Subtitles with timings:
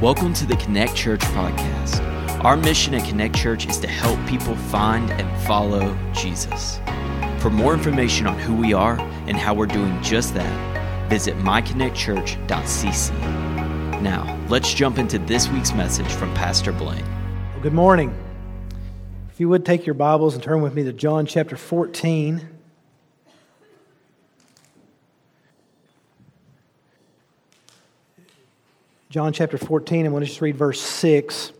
[0.00, 1.98] Welcome to the Connect Church podcast.
[2.44, 6.78] Our mission at Connect Church is to help people find and follow Jesus.
[7.40, 13.10] For more information on who we are and how we're doing just that, visit myconnectchurch.cc.
[14.00, 17.04] Now, let's jump into this week's message from Pastor Blaine.
[17.54, 18.16] Well, good morning.
[19.32, 22.57] If you would take your Bibles and turn with me to John chapter 14.
[29.18, 31.52] John chapter 14, and we'll just read verse 6.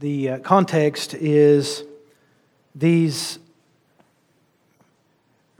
[0.00, 1.84] The uh, context is
[2.74, 3.38] these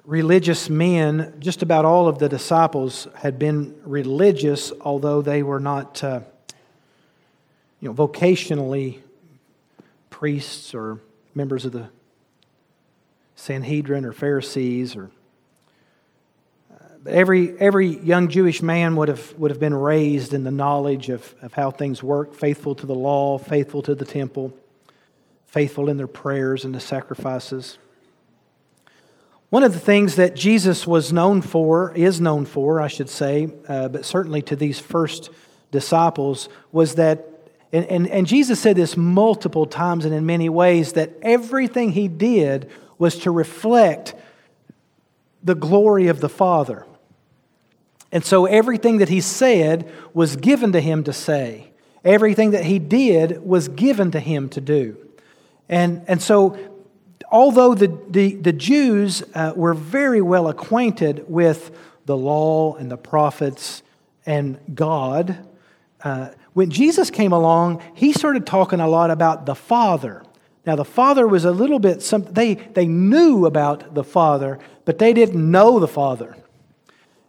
[0.04, 6.02] religious men, just about all of the disciples had been religious, although they were not,
[6.02, 6.18] uh,
[7.80, 9.02] you know, vocationally
[10.10, 10.98] priests or
[11.32, 11.90] members of the
[13.36, 15.12] Sanhedrin or Pharisees or
[17.08, 21.34] every, every young Jewish man would have, would have been raised in the knowledge of,
[21.42, 24.56] of how things work, faithful to the law, faithful to the temple,
[25.46, 27.78] faithful in their prayers and the sacrifices.
[29.50, 33.48] One of the things that Jesus was known for, is known for, I should say,
[33.68, 35.30] uh, but certainly to these first
[35.70, 40.94] disciples, was that, and, and, and Jesus said this multiple times and in many ways,
[40.94, 44.14] that everything he did was to reflect
[45.44, 46.84] the glory of the Father.
[48.16, 51.70] And so everything that he said was given to him to say.
[52.02, 54.96] Everything that he did was given to him to do.
[55.68, 56.58] And, and so
[57.30, 62.96] although the, the, the Jews uh, were very well acquainted with the law and the
[62.96, 63.82] prophets
[64.24, 65.36] and God,
[66.02, 70.22] uh, when Jesus came along, he started talking a lot about the Father.
[70.64, 74.96] Now, the Father was a little bit, some, they, they knew about the Father, but
[74.98, 76.34] they didn't know the Father.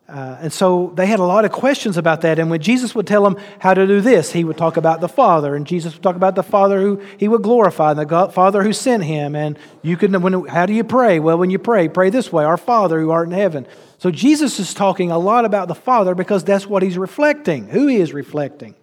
[0.09, 2.39] Uh, and so they had a lot of questions about that.
[2.39, 5.09] And when Jesus would tell them how to do this, he would talk about the
[5.09, 5.53] Father.
[5.53, 8.63] And Jesus would talk about the Father who he would glorify, and the God, Father
[8.63, 9.35] who sent him.
[9.35, 11.19] And you can, when, how do you pray?
[11.19, 13.67] Well, when you pray, pray this way Our Father who art in heaven.
[13.97, 17.87] So Jesus is talking a lot about the Father because that's what he's reflecting, who
[17.87, 18.75] he is reflecting.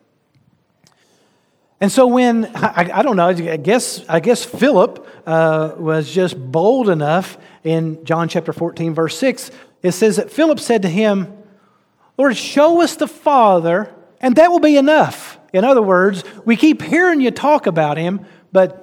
[1.81, 6.37] And so when, I, I don't know, I guess, I guess Philip uh, was just
[6.37, 9.51] bold enough in John chapter 14, verse 6
[9.85, 11.31] it says that Philip said to him,
[12.17, 15.39] Lord, show us the Father, and that will be enough.
[15.53, 18.81] In other words, we keep hearing you talk about him, but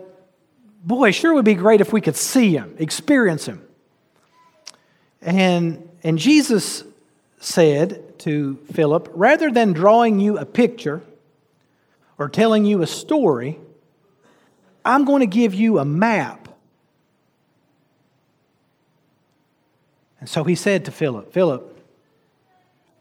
[0.86, 3.66] boy, sure would be great if we could see him, experience him.
[5.24, 6.84] And, and Jesus
[7.40, 11.02] said to Philip, rather than drawing you a picture
[12.20, 13.58] or telling you a story,
[14.86, 16.41] I'm going to give you a map
[20.22, 21.80] And so he said to Philip, Philip,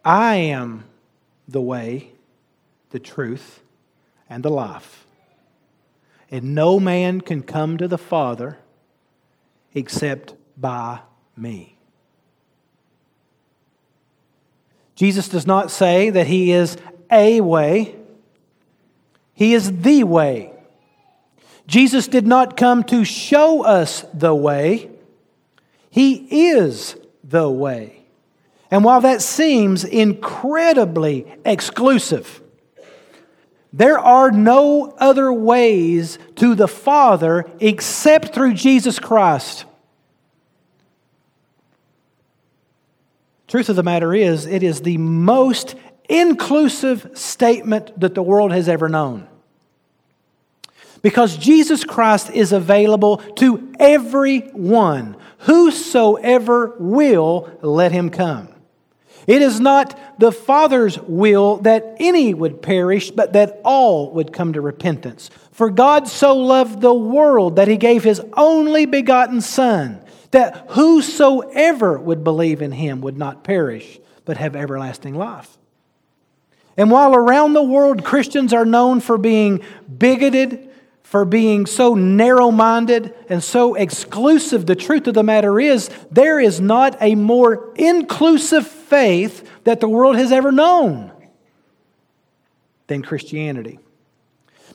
[0.04, 0.84] I am
[1.46, 2.12] the way,
[2.90, 3.60] the truth,
[4.28, 5.06] and the life.
[6.30, 8.58] And no man can come to the Father
[9.74, 11.00] except by
[11.36, 11.76] me.
[14.94, 16.76] Jesus does not say that he is
[17.10, 17.96] a way,
[19.34, 20.52] he is the way.
[21.66, 24.90] Jesus did not come to show us the way,
[25.90, 26.96] he is
[27.30, 28.02] the way.
[28.70, 32.40] And while that seems incredibly exclusive,
[33.72, 39.64] there are no other ways to the Father except through Jesus Christ.
[43.46, 45.74] Truth of the matter is, it is the most
[46.08, 49.26] inclusive statement that the world has ever known.
[51.02, 58.48] Because Jesus Christ is available to everyone Whosoever will, let him come.
[59.26, 64.52] It is not the Father's will that any would perish, but that all would come
[64.54, 65.30] to repentance.
[65.52, 70.00] For God so loved the world that he gave his only begotten Son,
[70.30, 75.58] that whosoever would believe in him would not perish, but have everlasting life.
[76.76, 79.62] And while around the world Christians are known for being
[79.98, 80.69] bigoted,
[81.02, 84.66] for being so narrow minded and so exclusive.
[84.66, 89.88] The truth of the matter is, there is not a more inclusive faith that the
[89.88, 91.10] world has ever known
[92.86, 93.78] than Christianity.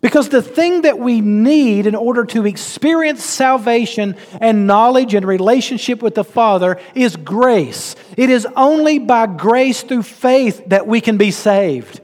[0.02, 6.02] Because the thing that we need in order to experience salvation and knowledge and relationship
[6.02, 7.96] with the Father is grace.
[8.18, 12.02] It is only by grace through faith that we can be saved.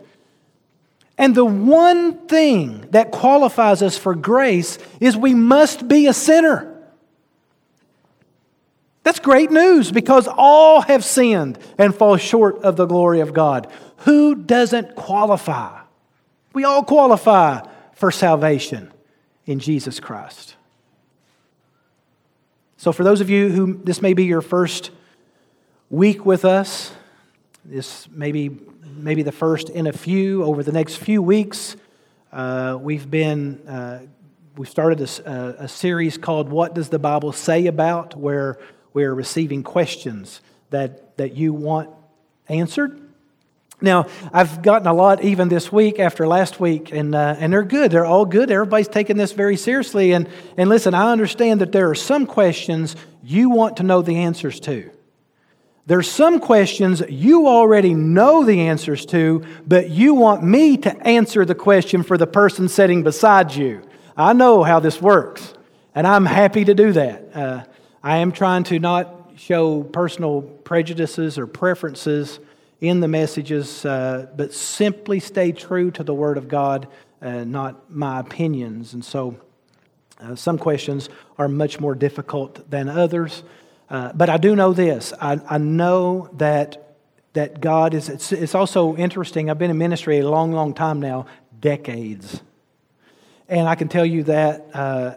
[1.21, 6.68] And the one thing that qualifies us for grace is we must be a sinner.
[9.03, 13.71] That's great news because all have sinned and fall short of the glory of God.
[13.97, 15.81] Who doesn't qualify?
[16.53, 18.91] We all qualify for salvation
[19.45, 20.56] in Jesus Christ.
[22.77, 24.89] So, for those of you who this may be your first
[25.91, 26.94] week with us,
[27.66, 28.58] this may be
[28.96, 31.75] maybe the first in a few over the next few weeks.
[32.31, 34.00] Uh, we've been uh,
[34.58, 38.58] we started a, a, series called "What Does the Bible Say About?" where
[38.94, 40.42] we're receiving questions
[40.72, 41.90] that that you want
[42.50, 43.00] answered.
[43.84, 47.63] Now, I've gotten a lot even this week after last week, and, uh, and they're
[47.63, 47.90] good.
[47.90, 48.52] They're all good.
[48.52, 50.12] Everybody's taking this very seriously.
[50.12, 54.18] And, and listen, I understand that there are some questions you want to know the
[54.18, 54.92] answers to.
[55.88, 61.44] There's some questions you already know the answers to, but you want me to answer
[61.44, 63.81] the question for the person sitting beside you.
[64.16, 65.54] I know how this works,
[65.95, 67.36] and I'm happy to do that.
[67.36, 67.63] Uh,
[68.04, 72.39] I am trying to not show personal prejudices or preferences
[72.80, 76.88] in the messages, uh, but simply stay true to the Word of God,
[77.22, 78.94] uh, not my opinions.
[78.94, 79.36] And so
[80.19, 83.44] uh, some questions are much more difficult than others.
[83.91, 86.95] Uh, but I do know this I, I know that,
[87.33, 89.49] that God is, it's, it's also interesting.
[89.49, 91.25] I've been in ministry a long, long time now,
[91.59, 92.41] decades.
[93.49, 95.15] And I can tell you that uh,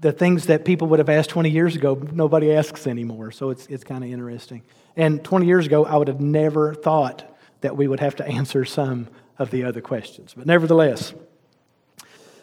[0.00, 3.30] the things that people would have asked 20 years ago, nobody asks anymore.
[3.30, 4.62] So it's, it's kind of interesting.
[4.96, 7.30] And 20 years ago, I would have never thought
[7.60, 9.08] that we would have to answer some
[9.38, 10.32] of the other questions.
[10.34, 11.12] But nevertheless,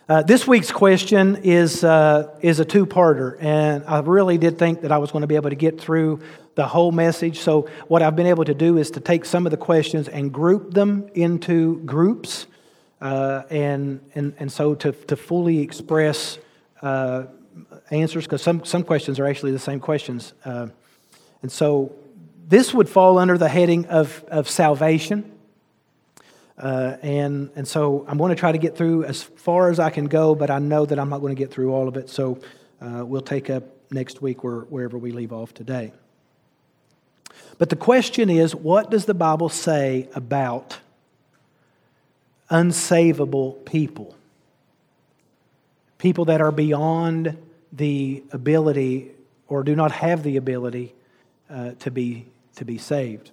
[0.10, 4.82] uh, this week's question is, uh, is a two parter, and I really did think
[4.82, 6.22] that I was going to be able to get through
[6.56, 7.42] the whole message.
[7.42, 10.34] So, what I've been able to do is to take some of the questions and
[10.34, 12.48] group them into groups,
[13.02, 16.40] uh, and, and, and so to, to fully express
[16.82, 17.26] uh,
[17.92, 20.34] answers, because some, some questions are actually the same questions.
[20.44, 20.70] Uh,
[21.44, 21.94] and so,
[22.48, 25.39] this would fall under the heading of, of salvation.
[26.60, 29.90] Uh, and, and so I'm going to try to get through as far as I
[29.90, 32.10] can go, but I know that I'm not going to get through all of it.
[32.10, 32.40] So
[32.82, 35.94] uh, we'll take up next week where, wherever we leave off today.
[37.58, 40.80] But the question is what does the Bible say about
[42.50, 44.16] unsavable people?
[45.98, 47.38] People that are beyond
[47.72, 49.12] the ability
[49.48, 50.94] or do not have the ability
[51.50, 52.26] uh, to be
[52.56, 53.32] to be saved.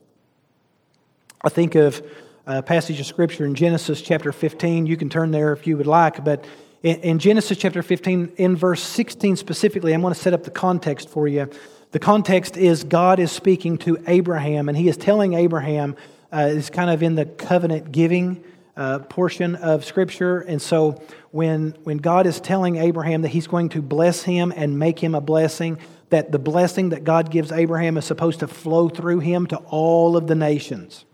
[1.42, 2.02] I think of
[2.46, 4.86] a passage of Scripture in Genesis chapter 15.
[4.86, 6.44] You can turn there if you would like, but
[6.82, 11.08] in Genesis chapter 15, in verse 16 specifically, I'm going to set up the context
[11.08, 11.50] for you.
[11.90, 15.96] The context is God is speaking to Abraham, and he is telling Abraham,
[16.32, 18.44] uh, it's kind of in the covenant giving
[18.76, 20.38] uh, portion of Scripture.
[20.38, 21.02] And so
[21.32, 25.16] when, when God is telling Abraham that he's going to bless him and make him
[25.16, 25.78] a blessing,
[26.10, 30.16] that the blessing that God gives Abraham is supposed to flow through him to all
[30.16, 31.04] of the nations.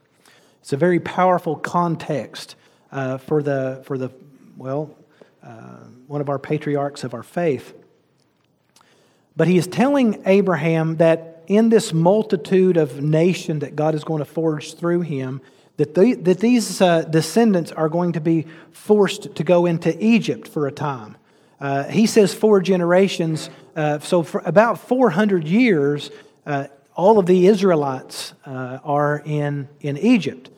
[0.62, 2.54] It's a very powerful context
[2.92, 4.12] uh, for, the, for the,
[4.56, 4.96] well,
[5.42, 7.74] uh, one of our patriarchs of our faith.
[9.36, 14.20] But he is telling Abraham that in this multitude of nation that God is going
[14.20, 15.40] to forge through him,
[15.78, 20.68] that, that these uh, descendants are going to be forced to go into Egypt for
[20.68, 21.16] a time.
[21.60, 23.50] Uh, he says four generations.
[23.74, 26.10] Uh, so, for about 400 years,
[26.46, 30.50] uh, all of the Israelites uh, are in, in Egypt.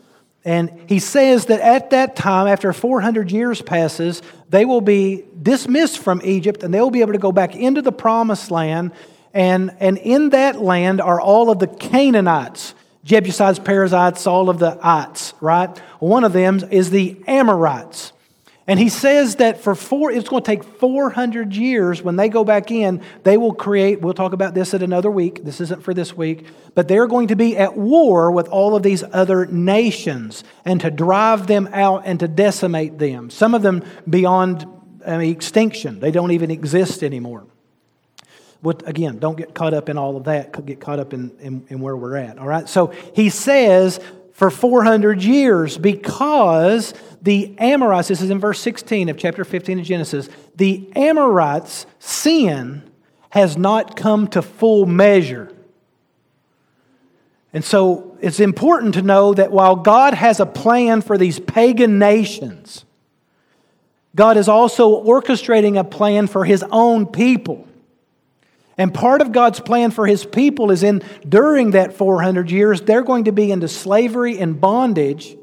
[0.45, 4.21] And he says that at that time, after 400 years passes,
[4.51, 7.93] they will be dismissed from Egypt and they'll be able to go back into the
[7.93, 8.93] promised land.
[9.33, 12.75] And, and in that land are all of the Canaanites,
[13.05, 15.77] Jebusites, Perizzites, all of the ites, right?
[15.99, 18.13] One of them is the Amorites.
[18.67, 22.45] And he says that for four, it's going to take 400 years when they go
[22.45, 25.45] back in, they will create, we'll talk about this at another week.
[25.45, 28.83] This isn't for this week, but they're going to be at war with all of
[28.83, 33.29] these other nations and to drive them out and to decimate them.
[33.29, 34.67] Some of them beyond
[35.07, 37.47] I mean, extinction, they don't even exist anymore.
[38.63, 41.67] But again, don't get caught up in all of that, get caught up in, in,
[41.69, 42.39] in where we're at.
[42.39, 42.67] All right?
[42.67, 44.01] So he says
[44.35, 49.85] for 400 years because the Amorites, this is in verse 16 of chapter 15 of
[49.87, 52.83] Genesis, the Amorites' sin
[53.31, 55.51] has not come to full measure.
[57.53, 62.01] And so it's important to know that while God has a plan for these pagan
[62.01, 62.85] nations,
[64.17, 67.69] God is also orchestrating a plan for his own people.
[68.77, 73.05] And part of God's plan for his people is in during that 400 years, they're
[73.05, 75.37] going to be into slavery and bondage.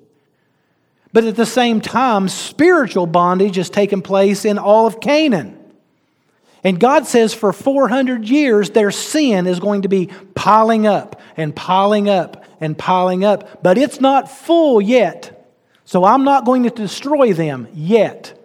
[1.13, 5.57] But at the same time, spiritual bondage has taken place in all of Canaan.
[6.63, 11.55] And God says for 400 years, their sin is going to be piling up and
[11.55, 13.63] piling up and piling up.
[13.63, 15.37] But it's not full yet.
[15.85, 18.37] So I'm not going to destroy them yet.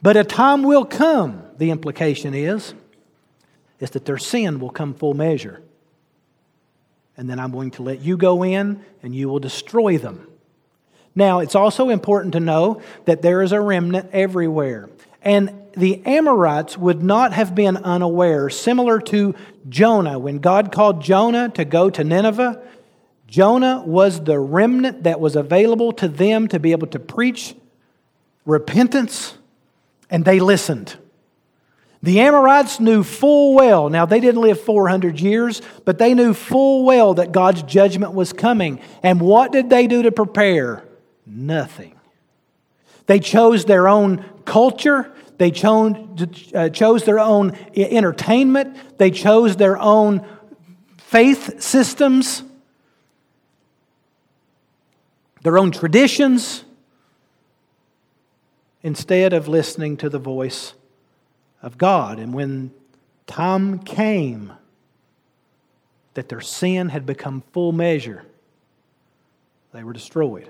[0.00, 2.74] But a time will come, the implication is,
[3.80, 5.62] is that their sin will come full measure.
[7.16, 10.28] And then I'm going to let you go in and you will destroy them.
[11.14, 14.90] Now, it's also important to know that there is a remnant everywhere.
[15.22, 19.34] And the Amorites would not have been unaware, similar to
[19.68, 20.18] Jonah.
[20.18, 22.62] When God called Jonah to go to Nineveh,
[23.26, 27.54] Jonah was the remnant that was available to them to be able to preach
[28.44, 29.36] repentance,
[30.08, 30.96] and they listened.
[32.06, 36.84] The Amorites knew full well, now they didn't live 400 years, but they knew full
[36.84, 38.80] well that God's judgment was coming.
[39.02, 40.84] And what did they do to prepare?
[41.26, 41.98] Nothing.
[43.06, 45.12] They chose their own culture.
[45.38, 45.96] They chose,
[46.54, 48.98] uh, chose their own entertainment.
[48.98, 50.24] They chose their own
[50.98, 52.44] faith systems,
[55.42, 56.62] their own traditions,
[58.84, 60.75] instead of listening to the voice
[61.66, 62.20] of God.
[62.20, 62.70] And when
[63.26, 64.52] time came
[66.14, 68.24] that their sin had become full measure,
[69.72, 70.48] they were destroyed.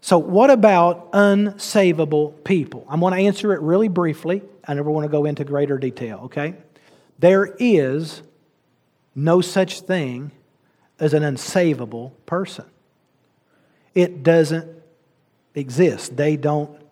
[0.00, 2.86] So, what about unsavable people?
[2.88, 4.42] I'm going to answer it really briefly.
[4.66, 6.54] I never want to go into greater detail, okay?
[7.18, 8.22] There is
[9.14, 10.30] no such thing
[10.98, 12.64] as an unsavable person.
[13.94, 14.66] It doesn't
[15.54, 16.16] exist.
[16.16, 16.83] They don't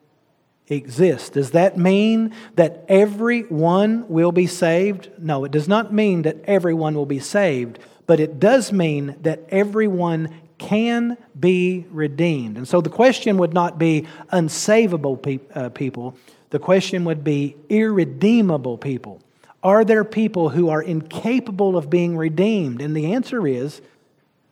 [0.72, 1.34] exist.
[1.34, 5.10] Does that mean that everyone will be saved?
[5.18, 9.40] No, it does not mean that everyone will be saved, but it does mean that
[9.50, 12.56] everyone can be redeemed.
[12.56, 16.16] And so the question would not be unsavable pe- uh, people,
[16.50, 19.20] the question would be irredeemable people.
[19.62, 22.80] Are there people who are incapable of being redeemed?
[22.80, 23.80] And the answer is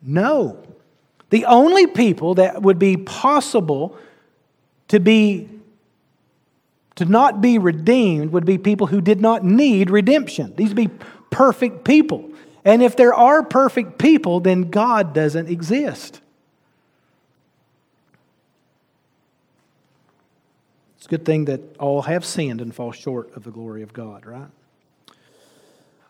[0.03, 0.62] no.
[1.31, 3.97] The only people that would be possible
[4.89, 5.49] to be
[7.00, 10.52] to not be redeemed would be people who did not need redemption.
[10.54, 10.90] These would be
[11.30, 12.30] perfect people.
[12.62, 16.21] And if there are perfect people, then God doesn't exist.
[20.99, 23.95] It's a good thing that all have sinned and fall short of the glory of
[23.95, 24.50] God, right?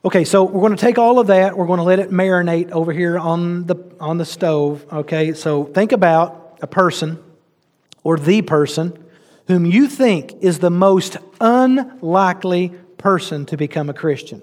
[0.04, 1.56] Okay, so we're going to take all of that.
[1.56, 4.84] We're going to let it marinate over here on the, on the stove.
[4.92, 7.22] Okay, so think about a person
[8.02, 9.04] or the person
[9.50, 14.40] whom you think is the most unlikely person to become a Christian.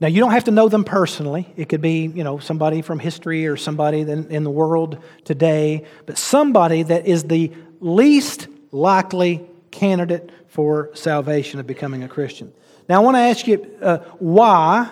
[0.00, 1.50] Now, you don't have to know them personally.
[1.56, 6.18] It could be, you know, somebody from history or somebody in the world today, but
[6.18, 12.52] somebody that is the least likely candidate for salvation of becoming a Christian.
[12.86, 14.90] Now, I want to ask you uh, why?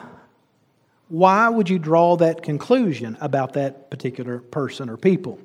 [1.09, 5.39] Why would you draw that conclusion about that particular person or people?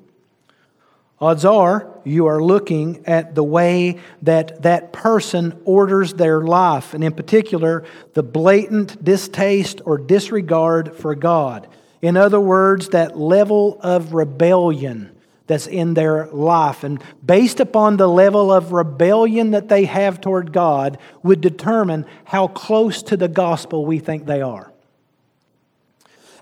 [1.24, 7.02] Odds are you are looking at the way that that person orders their life, and
[7.02, 11.66] in particular, the blatant distaste or disregard for God.
[12.02, 15.16] In other words, that level of rebellion
[15.46, 16.84] that's in their life.
[16.84, 22.48] And based upon the level of rebellion that they have toward God, would determine how
[22.48, 24.70] close to the gospel we think they are.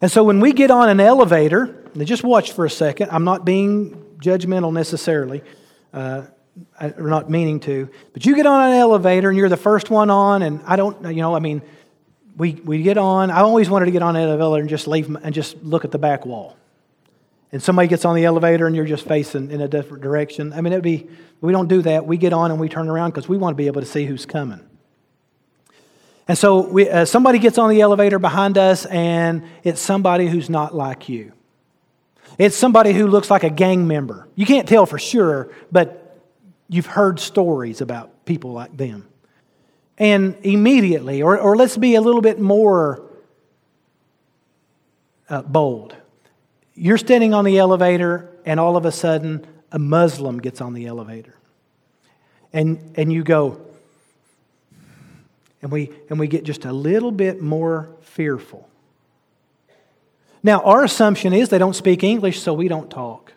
[0.01, 3.45] And so when we get on an elevator, just watch for a second, I'm not
[3.45, 5.43] being judgmental necessarily.
[5.93, 6.23] Uh,
[6.79, 7.89] I'm not meaning to.
[8.13, 11.15] But you get on an elevator and you're the first one on, and I don't,
[11.15, 11.63] you know, I mean,
[12.37, 13.31] we, we get on.
[13.31, 15.91] I always wanted to get on an elevator and just leave and just look at
[15.91, 16.57] the back wall.
[17.53, 20.55] And somebody gets on the elevator and you're just facing in a different direction.
[20.55, 21.09] I mean, it'd be,
[21.43, 22.07] we don't do that.
[22.07, 24.07] We get on and we turn around because we want to be able to see
[24.07, 24.61] who's coming.
[26.29, 30.49] And so we, uh, somebody gets on the elevator behind us, and it's somebody who's
[30.49, 31.33] not like you.
[32.39, 34.29] It's somebody who looks like a gang member.
[34.35, 36.21] You can't tell for sure, but
[36.69, 39.07] you've heard stories about people like them.
[39.99, 43.03] And immediately, or, or let's be a little bit more
[45.29, 45.95] uh, bold.
[46.75, 50.87] You're standing on the elevator, and all of a sudden, a Muslim gets on the
[50.87, 51.35] elevator.
[52.53, 53.61] And, and you go,
[55.61, 58.69] and we, and we get just a little bit more fearful.
[60.43, 63.33] Now, our assumption is they don't speak English, so we don't talk.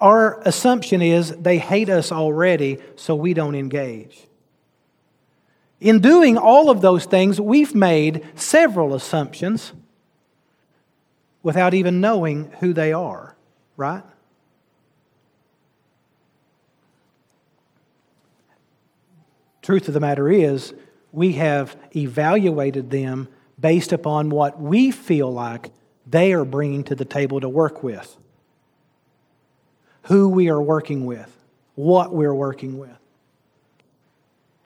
[0.00, 4.26] Our assumption is they hate us already, so we don't engage.
[5.80, 9.72] In doing all of those things, we've made several assumptions
[11.42, 13.36] without even knowing who they are,
[13.76, 14.02] right?
[19.62, 20.74] Truth of the matter is,
[21.12, 25.70] we have evaluated them based upon what we feel like
[26.06, 28.16] they are bringing to the table to work with.
[30.04, 31.34] Who we are working with,
[31.74, 32.90] what we're working with.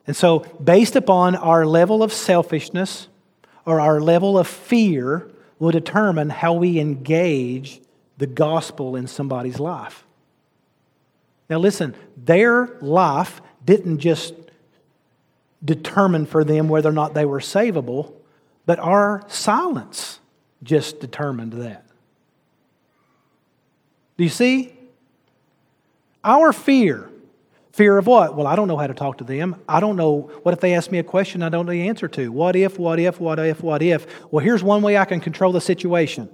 [0.05, 3.07] And so, based upon our level of selfishness
[3.65, 5.27] or our level of fear,
[5.61, 7.79] will determine how we engage
[8.17, 10.03] the gospel in somebody's life.
[11.51, 14.33] Now, listen, their life didn't just
[15.63, 18.11] determine for them whether or not they were savable,
[18.65, 20.19] but our silence
[20.63, 21.85] just determined that.
[24.17, 24.73] Do you see?
[26.23, 27.09] Our fear.
[27.73, 28.35] Fear of what?
[28.35, 29.55] Well, I don't know how to talk to them.
[29.67, 30.29] I don't know.
[30.43, 32.31] What if they ask me a question I don't know the answer to?
[32.31, 34.05] What if, what if, what if, what if?
[34.31, 36.29] Well, here's one way I can control the situation.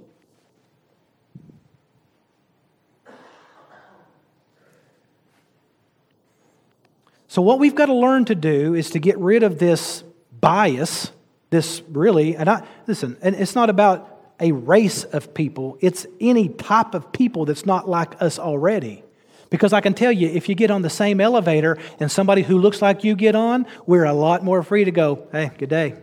[7.28, 10.02] So, what we've got to learn to do is to get rid of this
[10.40, 11.12] bias,
[11.50, 16.48] this really, and I, listen, and it's not about a race of people, it's any
[16.48, 19.02] type of people that's not like us already.
[19.50, 22.58] Because I can tell you, if you get on the same elevator and somebody who
[22.58, 25.94] looks like you get on, we're a lot more free to go, hey, good day.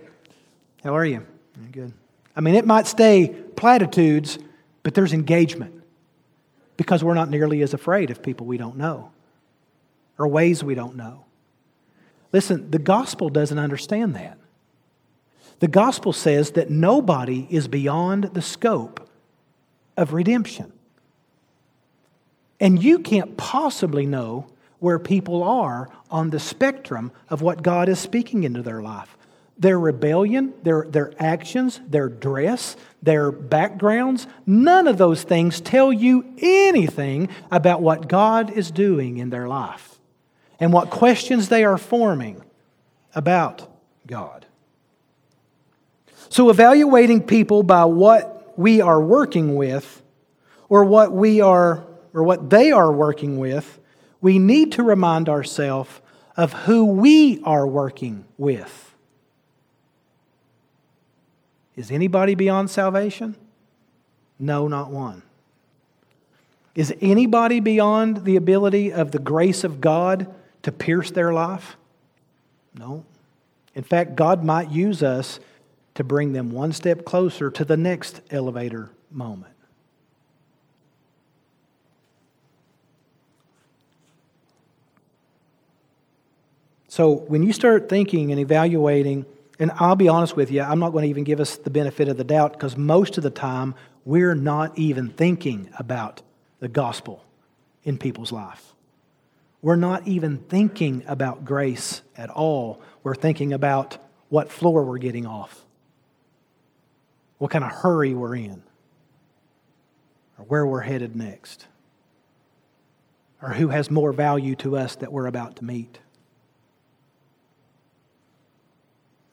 [0.83, 1.25] How are you?
[1.59, 1.93] Mm, good.
[2.35, 4.39] I mean, it might stay platitudes,
[4.83, 5.83] but there's engagement
[6.75, 9.11] because we're not nearly as afraid of people we don't know
[10.17, 11.25] or ways we don't know.
[12.33, 14.37] Listen, the gospel doesn't understand that.
[15.59, 19.09] The gospel says that nobody is beyond the scope
[19.97, 20.71] of redemption.
[22.59, 24.47] And you can't possibly know
[24.79, 29.17] where people are on the spectrum of what God is speaking into their life.
[29.57, 36.25] Their rebellion, their, their actions, their dress, their backgrounds, none of those things tell you
[36.39, 39.97] anything about what God is doing in their life
[40.59, 42.43] and what questions they are forming
[43.13, 43.69] about
[44.05, 44.45] God.
[46.35, 50.01] So, evaluating people by what we are working with
[50.67, 53.79] or what we are or what they are working with,
[54.19, 56.01] we need to remind ourselves
[56.35, 58.93] of who we are working with.
[61.77, 63.37] Is anybody beyond salvation?
[64.37, 65.21] No, not one.
[66.75, 70.27] Is anybody beyond the ability of the grace of God
[70.63, 71.77] to pierce their life?
[72.77, 73.05] No.
[73.73, 75.39] In fact, God might use us
[75.95, 79.53] to bring them one step closer to the next elevator moment.
[86.87, 89.25] So when you start thinking and evaluating,
[89.59, 92.07] and I'll be honest with you, I'm not going to even give us the benefit
[92.07, 96.21] of the doubt because most of the time we're not even thinking about
[96.59, 97.25] the gospel
[97.83, 98.73] in people's life.
[99.61, 102.81] We're not even thinking about grace at all.
[103.03, 103.97] We're thinking about
[104.29, 105.64] what floor we're getting off,
[107.37, 108.63] what kind of hurry we're in,
[110.37, 111.67] or where we're headed next,
[113.41, 115.99] or who has more value to us that we're about to meet.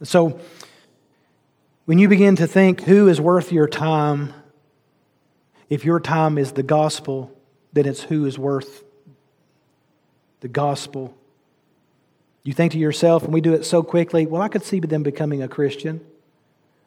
[0.02, 0.40] So,
[1.84, 4.34] when you begin to think who is worth your time,
[5.68, 7.36] if your time is the gospel,
[7.72, 8.84] then it's who is worth
[10.40, 11.16] the gospel.
[12.44, 15.02] You think to yourself, and we do it so quickly, well, I could see them
[15.02, 16.04] becoming a Christian,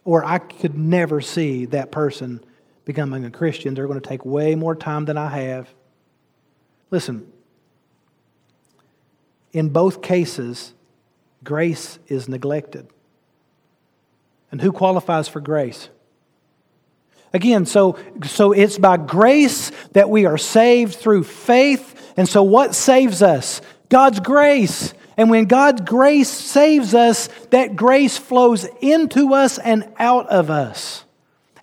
[0.05, 2.41] or I could never see that person
[2.85, 3.73] becoming a Christian.
[3.73, 5.67] They're going to take way more time than I have.
[6.91, 7.31] Listen,
[9.51, 10.73] in both cases,
[11.43, 12.87] grace is neglected.
[14.51, 15.89] And who qualifies for grace?
[17.33, 22.13] Again, so, so it's by grace that we are saved through faith.
[22.15, 23.59] And so, what saves us?
[23.89, 24.93] God's grace.
[25.17, 31.05] And when God's grace saves us, that grace flows into us and out of us.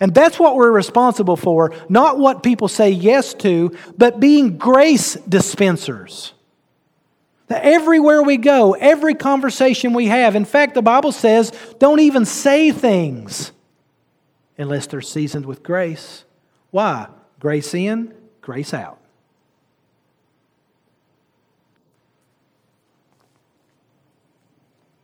[0.00, 5.14] And that's what we're responsible for, not what people say yes to, but being grace
[5.14, 6.32] dispensers.
[7.48, 12.24] That everywhere we go, every conversation we have, in fact, the Bible says, don't even
[12.24, 13.52] say things
[14.56, 16.24] unless they're seasoned with grace.
[16.70, 17.08] Why?
[17.38, 19.01] Grace in, grace out.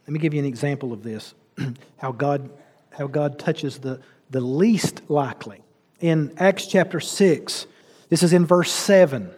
[0.09, 1.35] Let me give you an example of this
[1.99, 2.49] how God,
[2.91, 5.61] how God touches the, the least likely.
[6.01, 7.67] In Acts chapter 6,
[8.09, 9.31] this is in verse 7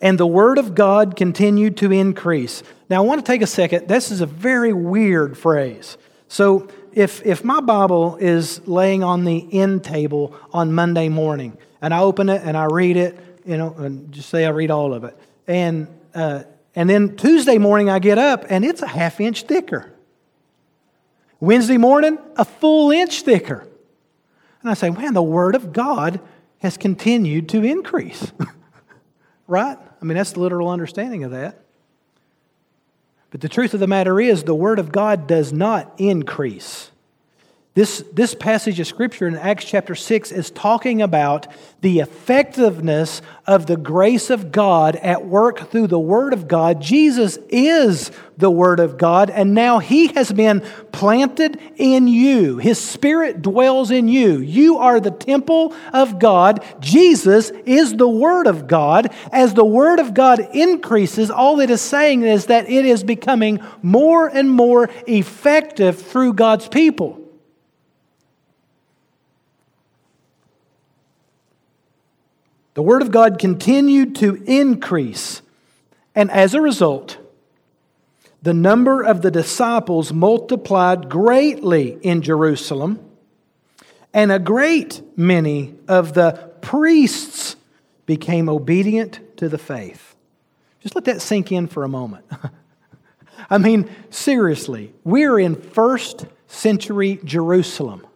[0.00, 2.62] and the word of God continued to increase.
[2.88, 3.88] Now, I want to take a second.
[3.88, 5.96] This is a very weird phrase.
[6.28, 11.92] So, if, if my Bible is laying on the end table on Monday morning, and
[11.92, 14.94] I open it and I read it, you know, and just say I read all
[14.94, 16.44] of it, and, uh,
[16.76, 19.92] And then Tuesday morning, I get up and it's a half inch thicker.
[21.40, 23.66] Wednesday morning, a full inch thicker.
[24.60, 26.20] And I say, man, the Word of God
[26.58, 28.30] has continued to increase.
[29.46, 29.78] right?
[29.78, 31.62] I mean, that's the literal understanding of that.
[33.30, 36.90] But the truth of the matter is, the Word of God does not increase.
[37.76, 41.46] This, this passage of Scripture in Acts chapter 6 is talking about
[41.82, 46.80] the effectiveness of the grace of God at work through the Word of God.
[46.80, 52.56] Jesus is the Word of God, and now He has been planted in you.
[52.56, 54.38] His Spirit dwells in you.
[54.38, 56.64] You are the temple of God.
[56.80, 59.12] Jesus is the Word of God.
[59.32, 63.60] As the Word of God increases, all it is saying is that it is becoming
[63.82, 67.25] more and more effective through God's people.
[72.76, 75.40] The Word of God continued to increase,
[76.14, 77.16] and as a result,
[78.42, 83.00] the number of the disciples multiplied greatly in Jerusalem,
[84.12, 87.56] and a great many of the priests
[88.04, 90.14] became obedient to the faith.
[90.80, 92.26] Just let that sink in for a moment.
[93.48, 98.06] I mean, seriously, we're in first century Jerusalem.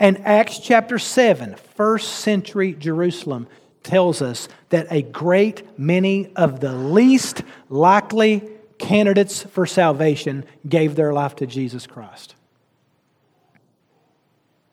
[0.00, 3.46] And Acts chapter 7, first century Jerusalem,
[3.82, 11.12] tells us that a great many of the least likely candidates for salvation gave their
[11.12, 12.34] life to Jesus Christ.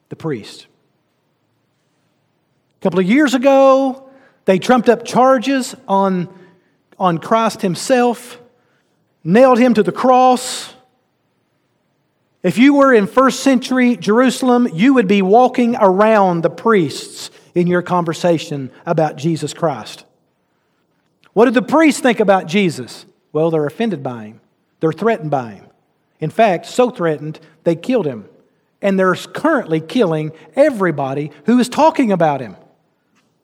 [0.09, 0.67] The priest.
[2.79, 4.09] A couple of years ago,
[4.45, 6.27] they trumped up charges on,
[6.97, 8.39] on Christ himself,
[9.23, 10.73] nailed him to the cross
[12.43, 17.67] if you were in first century Jerusalem, you would be walking around the priests in
[17.67, 20.05] your conversation about Jesus Christ.
[21.33, 23.05] What did the priests think about Jesus?
[23.31, 24.41] Well, they're offended by him,
[24.79, 25.65] they're threatened by him.
[26.19, 28.25] In fact, so threatened, they killed him.
[28.83, 32.55] And they're currently killing everybody who is talking about him.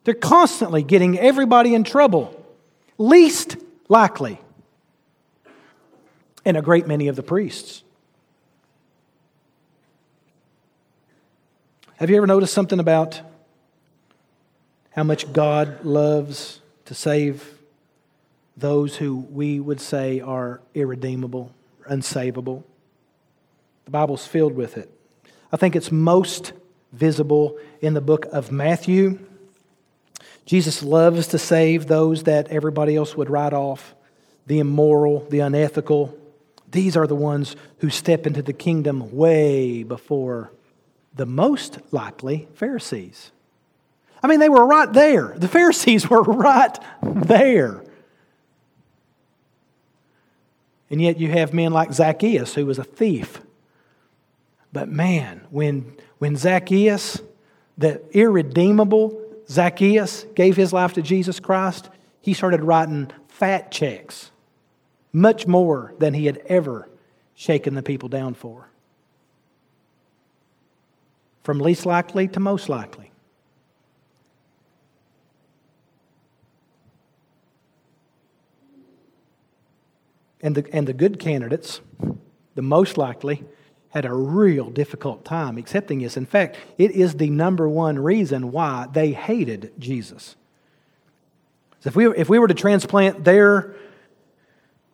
[0.02, 2.44] They're constantly getting everybody in trouble,
[2.96, 3.56] least
[3.88, 4.40] likely.
[6.44, 7.84] And a great many of the priests.
[11.98, 13.20] Have you ever noticed something about
[14.90, 17.58] how much God loves to save
[18.56, 21.52] those who we would say are irredeemable,
[21.90, 22.62] unsavable?
[23.86, 24.88] The Bible's filled with it.
[25.50, 26.52] I think it's most
[26.92, 29.18] visible in the book of Matthew.
[30.46, 33.92] Jesus loves to save those that everybody else would write off
[34.46, 36.16] the immoral, the unethical.
[36.70, 40.52] These are the ones who step into the kingdom way before
[41.18, 43.32] the most likely Pharisees.
[44.22, 45.34] I mean, they were right there.
[45.36, 47.84] The Pharisees were right there.
[50.88, 53.40] And yet you have men like Zacchaeus, who was a thief.
[54.72, 57.20] But man, when, when Zacchaeus,
[57.76, 64.30] the irredeemable Zacchaeus, gave his life to Jesus Christ, he started writing fat checks,
[65.12, 66.88] much more than he had ever
[67.34, 68.68] shaken the people down for
[71.48, 73.10] from least likely to most likely.
[80.42, 81.80] And the, and the good candidates,
[82.54, 83.46] the most likely,
[83.88, 86.18] had a real difficult time accepting this.
[86.18, 90.36] In fact, it is the number one reason why they hated Jesus.
[91.80, 93.74] So if we, if we were to transplant their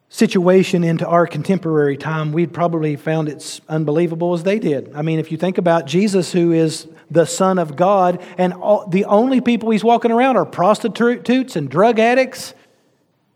[0.08, 4.92] situation into our contemporary time, we'd probably found it's unbelievable as they did.
[4.94, 8.86] I mean, if you think about Jesus, who is the Son of God, and all,
[8.86, 12.54] the only people he's walking around are prostitutes and drug addicts,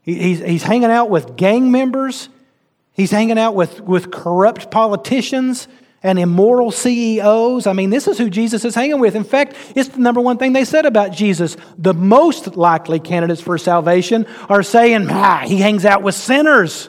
[0.02, 2.28] he's, he's hanging out with gang members,
[2.92, 5.68] he's hanging out with, with corrupt politicians
[6.02, 7.66] and immoral CEOs.
[7.66, 9.14] I mean, this is who Jesus is hanging with.
[9.16, 11.56] In fact, it's the number one thing they said about Jesus.
[11.76, 16.88] The most likely candidates for salvation are saying, ah, he hangs out with sinners.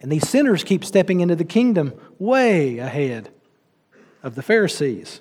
[0.00, 3.30] And these sinners keep stepping into the kingdom way ahead
[4.22, 5.20] of the Pharisees.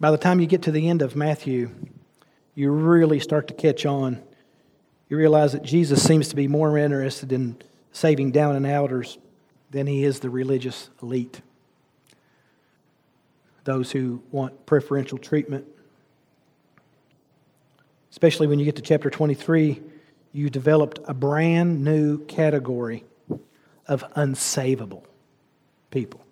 [0.00, 1.70] By the time you get to the end of Matthew,
[2.54, 4.22] you really start to catch on
[5.08, 7.56] you realize that Jesus seems to be more interested in
[7.92, 9.18] saving down and outers
[9.70, 11.40] than he is the religious elite.
[13.64, 15.66] Those who want preferential treatment.
[18.10, 19.80] Especially when you get to chapter 23,
[20.32, 23.04] you developed a brand new category
[23.86, 25.02] of unsavable
[25.90, 26.24] people.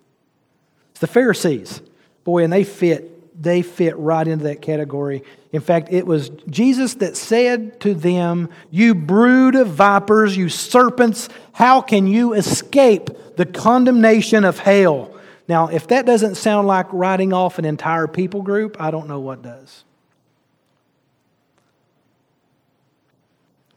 [0.91, 1.81] It's the Pharisees.
[2.23, 5.23] Boy, and they fit they fit right into that category.
[5.51, 11.29] In fact, it was Jesus that said to them, You brood of vipers, you serpents,
[11.53, 15.13] how can you escape the condemnation of hell?
[15.47, 19.19] Now, if that doesn't sound like writing off an entire people group, I don't know
[19.19, 19.83] what does.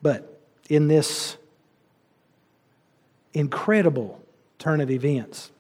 [0.03, 1.37] But in this
[3.35, 4.21] incredible
[4.59, 5.51] turn of events,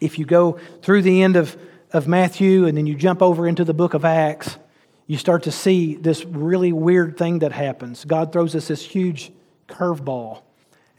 [0.00, 1.56] if you go through the end of,
[1.94, 4.58] of Matthew and then you jump over into the book of Acts,
[5.06, 8.04] you start to see this really weird thing that happens.
[8.04, 9.32] God throws us this huge
[9.68, 10.42] curveball.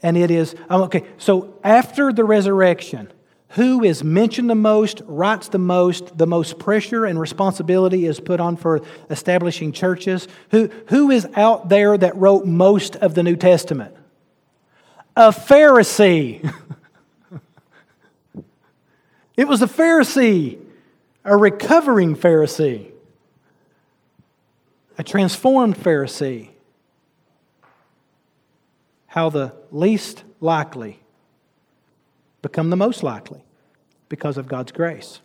[0.02, 3.12] And it is, okay, so after the resurrection,
[3.50, 8.40] who is mentioned the most, writes the most, the most pressure and responsibility is put
[8.40, 10.28] on for establishing churches?
[10.50, 13.94] Who, who is out there that wrote most of the New Testament?
[15.16, 16.52] A Pharisee.
[19.36, 20.65] it was a Pharisee,
[21.26, 22.92] a recovering Pharisee,
[24.96, 26.50] a transformed Pharisee.
[29.08, 31.00] How the least likely
[32.42, 33.42] become the most likely
[34.08, 35.20] because of God's grace.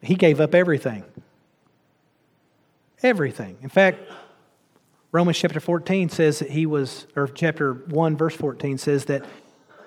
[0.00, 1.04] He gave up everything.
[3.02, 3.58] Everything.
[3.62, 3.98] In fact,
[5.12, 9.26] Romans chapter 14 says that he was, or chapter 1, verse 14 says that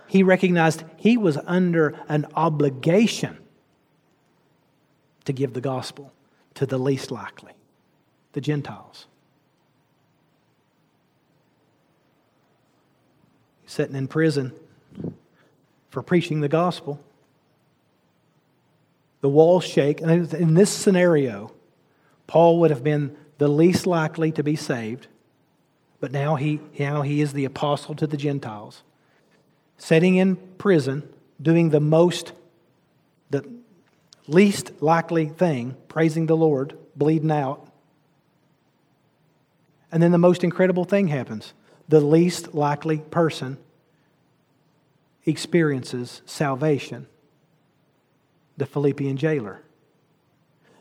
[0.06, 3.40] he recognized he was under an obligation
[5.26, 6.12] to give the gospel
[6.56, 7.54] to the least likely,
[8.34, 9.08] the Gentiles.
[13.66, 14.54] Sitting in prison
[15.90, 17.00] for preaching the gospel.
[19.22, 20.02] The walls shake.
[20.02, 21.52] And in this scenario,
[22.28, 25.08] Paul would have been the least likely to be saved,
[26.00, 28.84] but now he, now he is the apostle to the Gentiles,
[29.78, 31.08] sitting in prison,
[31.42, 32.34] doing the most,
[33.30, 33.46] the
[34.28, 37.68] least likely thing, praising the Lord, bleeding out.
[39.92, 41.54] And then the most incredible thing happens.
[41.88, 43.58] The least likely person
[45.26, 47.08] experiences salvation
[48.58, 49.62] the Philippian jailer.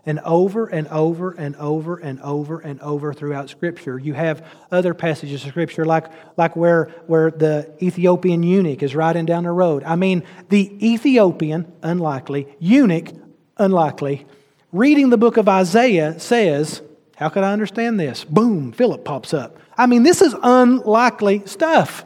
[0.04, 4.94] And over and over and over and over and over throughout Scripture, you have other
[4.94, 9.84] passages of Scripture, like, like where, where the Ethiopian eunuch is riding down the road.
[9.84, 13.10] I mean, the Ethiopian, unlikely, eunuch,
[13.56, 14.26] unlikely,
[14.72, 16.82] reading the book of Isaiah says,
[17.16, 18.24] How could I understand this?
[18.24, 19.58] Boom, Philip pops up.
[19.76, 22.04] I mean, this is unlikely stuff.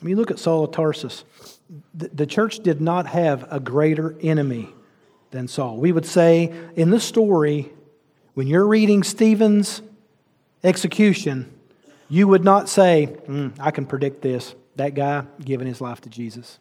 [0.00, 1.24] I mean, look at Saul of Tarsus.
[1.94, 4.68] The church did not have a greater enemy
[5.30, 5.78] than Saul.
[5.78, 7.72] We would say in the story,
[8.34, 9.80] when you're reading Stephen's
[10.62, 11.50] execution,
[12.08, 14.54] you would not say, mm, I can predict this.
[14.76, 16.58] That guy giving his life to Jesus.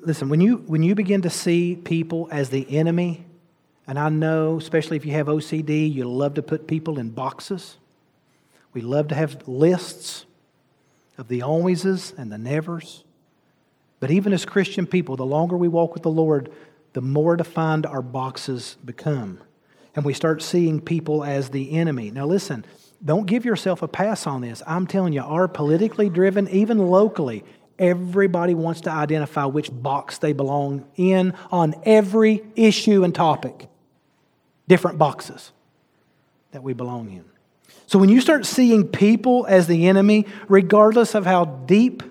[0.00, 3.24] Listen, when you, when you begin to see people as the enemy,
[3.86, 7.76] and I know, especially if you have OCD, you love to put people in boxes.
[8.72, 10.26] We love to have lists
[11.16, 13.04] of the alwayses and the nevers.
[14.00, 16.52] But even as Christian people, the longer we walk with the Lord,
[16.92, 19.40] the more defined our boxes become.
[19.96, 22.10] And we start seeing people as the enemy.
[22.10, 22.64] Now, listen,
[23.04, 24.62] don't give yourself a pass on this.
[24.66, 27.44] I'm telling you, our politically driven, even locally,
[27.78, 33.68] everybody wants to identify which box they belong in on every issue and topic.
[34.68, 35.52] Different boxes
[36.52, 37.24] that we belong in.
[37.86, 42.02] So when you start seeing people as the enemy, regardless of how deep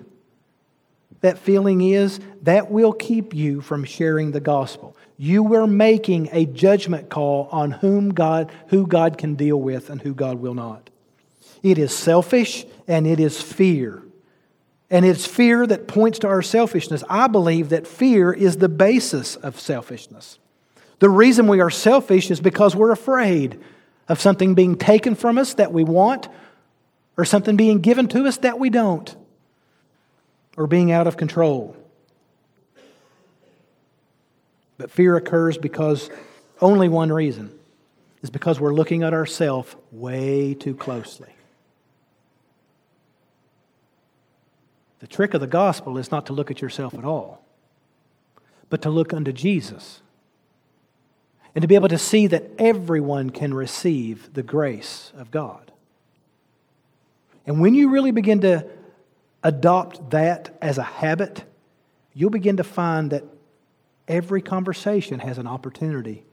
[1.20, 4.96] that feeling is, that will keep you from sharing the gospel.
[5.16, 10.00] You were making a judgment call on whom God, who God can deal with and
[10.00, 10.90] who God will not.
[11.62, 14.02] It is selfish and it is fear.
[14.90, 17.02] And it's fear that points to our selfishness.
[17.08, 20.38] I believe that fear is the basis of selfishness.
[20.98, 23.60] The reason we are selfish is because we're afraid
[24.08, 26.28] of something being taken from us that we want,
[27.16, 29.16] or something being given to us that we don't,
[30.56, 31.76] or being out of control.
[34.76, 36.10] But fear occurs because
[36.60, 37.56] only one reason
[38.22, 41.34] is because we're looking at ourselves way too closely.
[45.00, 47.44] The trick of the gospel is not to look at yourself at all,
[48.70, 50.00] but to look unto Jesus
[51.54, 55.70] and to be able to see that everyone can receive the grace of God.
[57.46, 58.66] And when you really begin to
[59.42, 61.44] adopt that as a habit,
[62.14, 63.24] you'll begin to find that
[64.08, 66.24] every conversation has an opportunity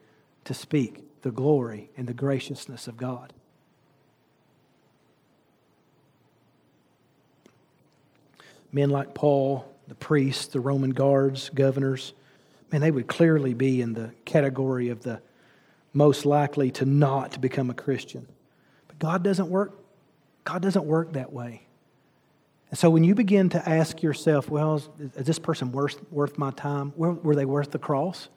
[0.46, 3.34] to speak the glory and the graciousness of God.
[8.72, 12.14] men like Paul, the priests, the Roman guards, governors,
[12.72, 15.22] man, they would clearly be in the category of the
[15.94, 18.28] most likely to not become a Christian.
[18.88, 19.78] But God doesn't work.
[20.44, 21.68] God doesn't work that way.
[22.72, 26.38] And so when you begin to ask yourself, well, is, is this person worth, worth
[26.38, 26.94] my time?
[26.96, 28.30] Were, were they worth the cross?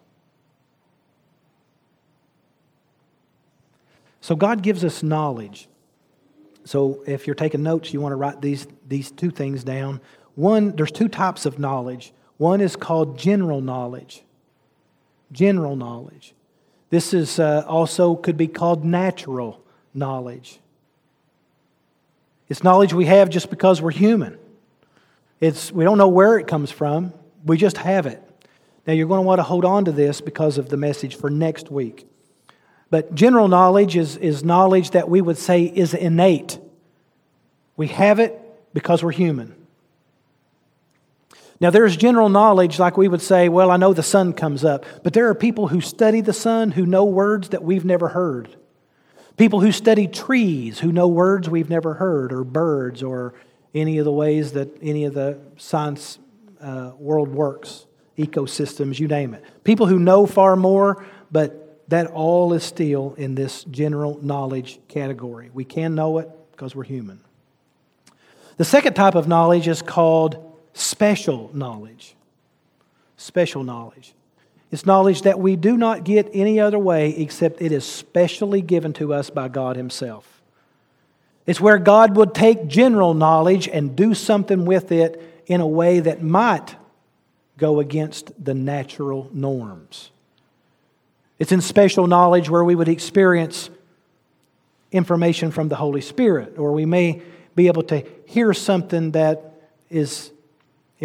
[4.20, 5.68] So God gives us knowledge.
[6.64, 10.00] So if you're taking notes, you want to write these, these two things down.
[10.34, 12.12] One, there's two types of knowledge.
[12.38, 14.24] One is called general knowledge.
[15.30, 16.34] General knowledge.
[16.90, 20.58] This is uh, also could be called natural knowledge.
[22.48, 24.38] It's knowledge we have just because we're human.
[25.40, 27.12] It's, we don't know where it comes from,
[27.44, 28.22] we just have it.
[28.86, 31.30] Now, you're going to want to hold on to this because of the message for
[31.30, 32.06] next week.
[32.90, 36.58] But general knowledge is, is knowledge that we would say is innate.
[37.76, 38.38] We have it
[38.74, 39.54] because we're human.
[41.60, 44.84] Now, there's general knowledge, like we would say, well, I know the sun comes up.
[45.02, 48.54] But there are people who study the sun who know words that we've never heard.
[49.36, 53.34] People who study trees who know words we've never heard, or birds, or
[53.74, 56.18] any of the ways that any of the science
[56.60, 59.44] uh, world works, ecosystems, you name it.
[59.64, 65.50] People who know far more, but that all is still in this general knowledge category.
[65.52, 67.20] We can know it because we're human.
[68.56, 72.14] The second type of knowledge is called special knowledge.
[73.16, 74.14] Special knowledge.
[74.74, 78.92] It's knowledge that we do not get any other way except it is specially given
[78.94, 80.42] to us by God Himself.
[81.46, 86.00] It's where God would take general knowledge and do something with it in a way
[86.00, 86.74] that might
[87.56, 90.10] go against the natural norms.
[91.38, 93.70] It's in special knowledge where we would experience
[94.90, 97.22] information from the Holy Spirit, or we may
[97.54, 99.54] be able to hear something that
[99.88, 100.32] is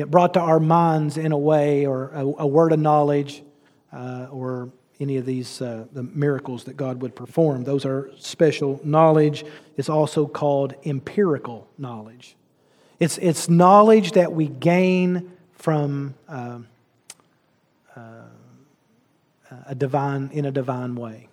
[0.08, 3.44] brought to our minds in a way, or a, word of knowledge
[3.94, 7.64] uh, or any of these uh, the miracles that God would perform.
[7.64, 9.46] Those are special knowledge.
[9.78, 12.36] It's also called empirical knowledge.
[13.00, 16.60] It's, it's knowledge that we gain from uh,
[17.96, 18.02] uh,
[19.66, 21.30] a divine in a divine way.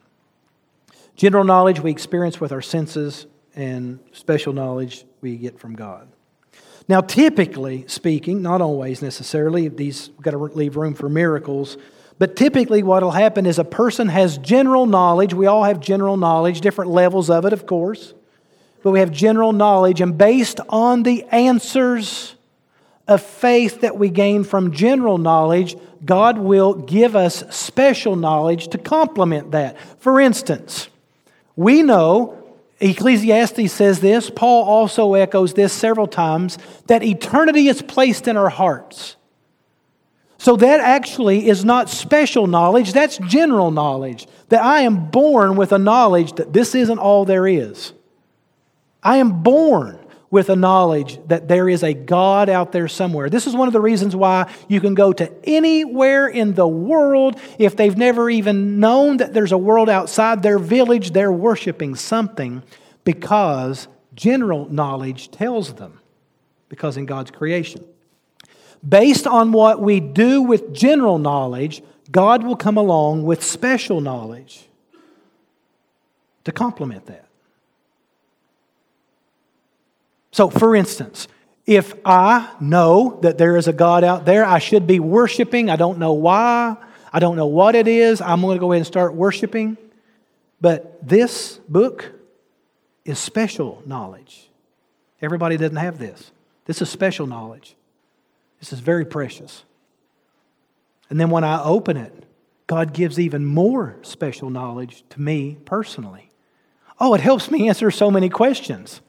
[1.17, 6.09] General knowledge we experience with our senses, and special knowledge we get from God.
[6.89, 11.79] Now, typically speaking, not always necessarily, these got to leave room for miracles.
[12.19, 15.35] But typically, what will happen is a person has general knowledge.
[15.35, 18.15] We all have general knowledge, different levels of it, of course.
[18.83, 22.35] But we have general knowledge, and based on the answers
[23.09, 28.79] of faith that we gain from general knowledge, God will give us special knowledge to
[28.79, 29.77] complement that.
[29.99, 30.89] For instance,
[31.55, 32.43] we know,
[32.81, 38.51] Ecclesiastes says this, Paul also echoes this several times, that eternity is placed in our
[38.51, 39.16] hearts.
[40.39, 44.27] So that actually is not special knowledge, that's general knowledge.
[44.49, 47.93] That I am born with a knowledge that this isn't all there is.
[49.03, 49.99] I am born
[50.31, 53.31] with a knowledge that there is a God out there somewhere.
[53.31, 57.41] This is one of the reasons why you can go to anywhere in the world
[57.59, 62.63] if they've never even known that there's a world outside their village, they're worshiping something
[63.05, 66.01] because general knowledge tells them,
[66.69, 67.85] because in God's creation.
[68.87, 74.69] Based on what we do with general knowledge, God will come along with special knowledge
[76.45, 77.27] to complement that.
[80.31, 81.29] So, for instance,
[81.67, 85.77] if I know that there is a God out there I should be worshiping, I
[85.77, 86.77] don't know why,
[87.13, 89.77] I don't know what it is, I'm going to go ahead and start worshiping.
[90.61, 92.13] But this book
[93.05, 94.49] is special knowledge.
[95.21, 96.31] Everybody doesn't have this.
[96.67, 97.76] This is special knowledge.
[98.61, 99.65] This is very precious.
[101.11, 102.25] And then when I open it,
[102.67, 106.33] God gives even more special knowledge to me personally.
[106.99, 109.01] Oh, it helps me answer so many questions.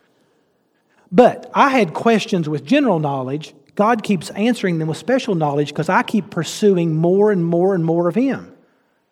[1.12, 3.56] But I had questions with general knowledge.
[3.76, 7.84] God keeps answering them with special knowledge because I keep pursuing more and more and
[7.84, 8.54] more of Him.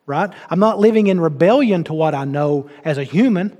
[0.06, 0.30] Right?
[0.50, 3.58] I'm not living in rebellion to what I know as a human.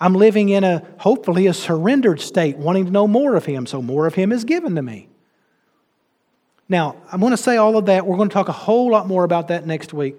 [0.00, 3.82] I'm living in a, hopefully, a surrendered state, wanting to know more of Him, so
[3.82, 5.08] more of Him is given to me.
[6.68, 8.06] Now, I'm going to say all of that.
[8.06, 10.16] We're going to talk a whole lot more about that next week.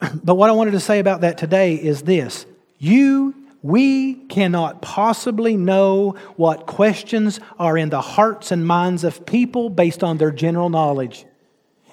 [0.22, 2.46] But what I wanted to say about that today is this
[2.78, 9.70] you, we cannot possibly know what questions are in the hearts and minds of people
[9.70, 11.24] based on their general knowledge.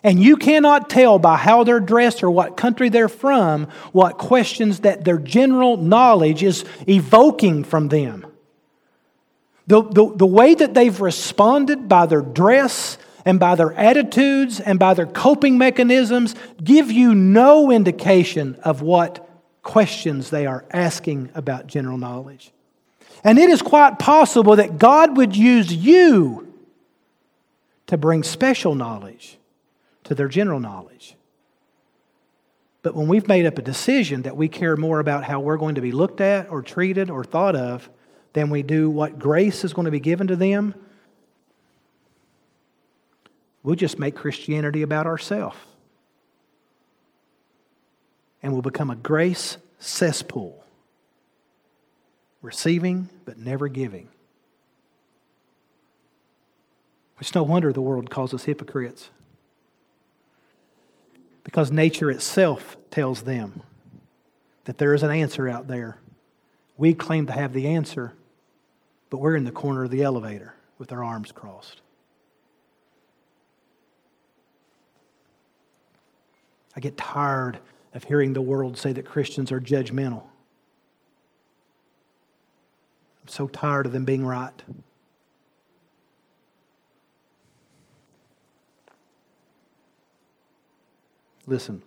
[0.04, 4.80] And you cannot tell by how they're dressed or what country they're from what questions
[4.80, 8.26] that their general knowledge is evoking from them.
[9.68, 14.80] The, the, the way that they've responded by their dress and by their attitudes and
[14.80, 19.28] by their coping mechanisms give you no indication of what
[19.62, 22.51] questions they are asking about general knowledge.
[23.24, 26.51] And it is quite possible that God would use you
[27.88, 29.38] to bring special knowledge
[30.05, 31.16] to their general knowledge.
[32.82, 35.76] But when we've made up a decision that we care more about how we're going
[35.76, 37.89] to be looked at or treated or thought of
[38.34, 40.74] than we do what grace is going to be given to them,
[43.64, 45.58] we'll just make Christianity about ourselves.
[48.44, 50.64] And we'll become a grace cesspool,
[52.42, 54.08] receiving but never giving.
[57.20, 59.12] It's no wonder the world calls us hypocrites.
[61.44, 63.62] Because nature itself tells them
[64.66, 65.98] that there is an answer out there.
[66.78, 68.14] We claim to have the answer,
[69.12, 71.82] but we're in the corner of the elevator with our arms crossed.
[76.76, 77.59] I get tired
[77.93, 80.24] of hearing the world say that Christians are judgmental.
[83.22, 84.53] I'm so tired of them being right.
[91.45, 91.84] Listen,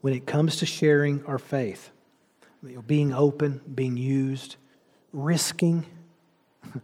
[0.00, 1.90] when it comes to sharing our faith,
[2.88, 4.56] being open, being used,
[5.12, 5.84] risking,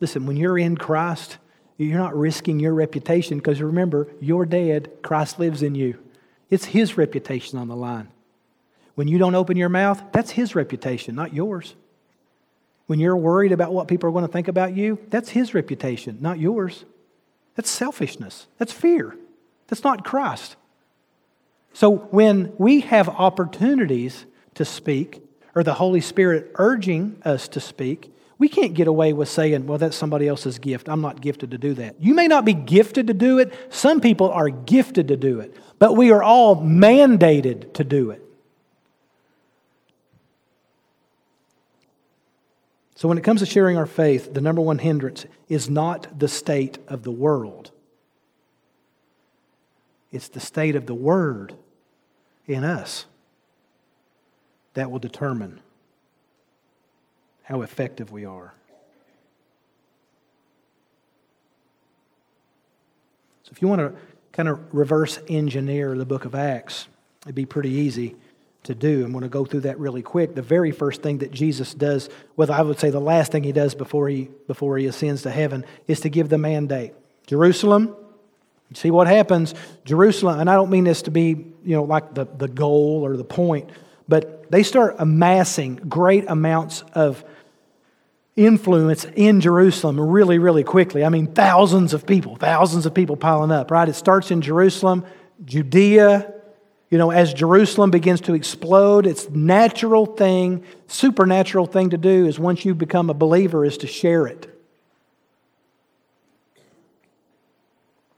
[0.00, 1.38] listen, when you're in Christ,
[1.76, 5.98] you're not risking your reputation because remember, you're dead, Christ lives in you.
[6.50, 8.08] It's his reputation on the line.
[8.96, 11.74] When you don't open your mouth, that's his reputation, not yours.
[12.86, 16.18] When you're worried about what people are going to think about you, that's his reputation,
[16.20, 16.84] not yours.
[17.54, 18.46] That's selfishness.
[18.58, 19.16] That's fear.
[19.68, 20.56] That's not Christ.
[21.72, 25.22] So when we have opportunities to speak,
[25.54, 29.76] or the Holy Spirit urging us to speak, we can't get away with saying, well,
[29.76, 30.88] that's somebody else's gift.
[30.88, 32.00] I'm not gifted to do that.
[32.00, 33.52] You may not be gifted to do it.
[33.68, 38.24] Some people are gifted to do it, but we are all mandated to do it.
[42.94, 46.28] So, when it comes to sharing our faith, the number one hindrance is not the
[46.28, 47.70] state of the world.
[50.12, 51.54] It's the state of the Word
[52.46, 53.06] in us
[54.74, 55.60] that will determine
[57.42, 58.54] how effective we are.
[63.42, 63.92] So, if you want to
[64.32, 66.86] kind of reverse engineer the book of Acts,
[67.24, 68.14] it'd be pretty easy
[68.62, 69.04] to do.
[69.04, 70.34] I'm going to go through that really quick.
[70.34, 73.52] The very first thing that Jesus does, well, I would say the last thing he
[73.52, 76.92] does before he, before he ascends to heaven, is to give the mandate.
[77.26, 77.96] Jerusalem,
[78.72, 79.54] See what happens?
[79.84, 81.28] Jerusalem, and I don't mean this to be,
[81.64, 83.70] you know, like the, the goal or the point,
[84.10, 87.24] but they start amassing great amounts of
[88.36, 91.04] influence in Jerusalem really, really quickly.
[91.04, 93.88] I mean, thousands of people, thousands of people piling up, right?
[93.88, 95.06] It starts in Jerusalem,
[95.44, 96.34] Judea.
[96.90, 102.36] You know, as Jerusalem begins to explode, its natural thing, supernatural thing to do is
[102.38, 104.48] once you become a believer, is to share it.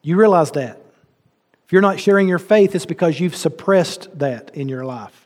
[0.01, 0.81] You realize that.
[1.67, 5.22] If you're not sharing your faith, it's because you've suppressed that in your life,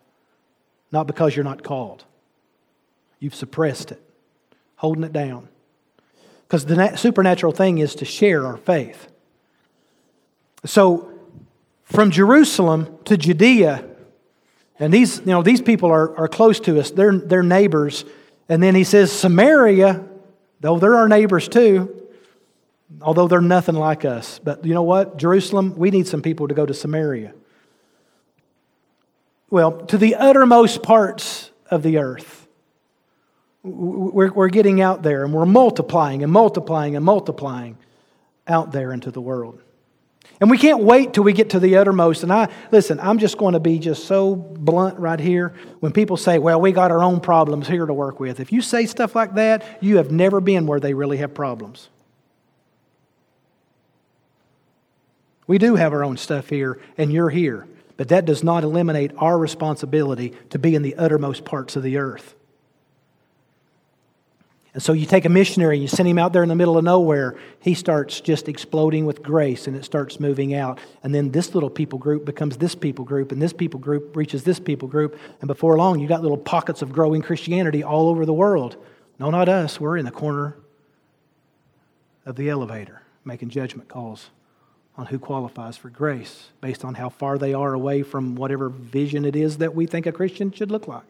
[0.92, 2.04] not because you're not called.
[3.18, 4.02] You've suppressed it,
[4.76, 5.48] holding it down.
[6.46, 9.08] Because the supernatural thing is to share our faith.
[10.64, 11.10] So,
[11.84, 13.84] from Jerusalem to Judea,
[14.78, 18.04] and these, you know, these people are, are close to us, they're, they're neighbors.
[18.48, 20.04] And then he says, Samaria,
[20.60, 22.08] though they're our neighbors too,
[23.00, 24.38] although they're nothing like us.
[24.38, 25.16] But you know what?
[25.16, 27.32] Jerusalem, we need some people to go to Samaria.
[29.50, 32.46] Well, to the uttermost parts of the earth.
[33.62, 37.76] We're, we're getting out there and we're multiplying and multiplying and multiplying
[38.46, 39.60] out there into the world.
[40.40, 42.22] And we can't wait till we get to the uttermost.
[42.22, 45.54] And I, listen, I'm just going to be just so blunt right here.
[45.80, 48.60] When people say, well, we got our own problems here to work with, if you
[48.60, 51.88] say stuff like that, you have never been where they really have problems.
[55.46, 57.66] We do have our own stuff here, and you're here.
[57.96, 61.96] But that does not eliminate our responsibility to be in the uttermost parts of the
[61.96, 62.34] earth.
[64.74, 66.76] And so you take a missionary, and you send him out there in the middle
[66.76, 70.78] of nowhere, he starts just exploding with grace and it starts moving out.
[71.02, 74.44] And then this little people group becomes this people group, and this people group reaches
[74.44, 75.18] this people group.
[75.40, 78.76] And before long, you got little pockets of growing Christianity all over the world.
[79.18, 79.80] No, not us.
[79.80, 80.58] We're in the corner
[82.26, 84.28] of the elevator making judgment calls
[84.96, 89.24] on who qualifies for grace based on how far they are away from whatever vision
[89.24, 91.04] it is that we think a Christian should look like.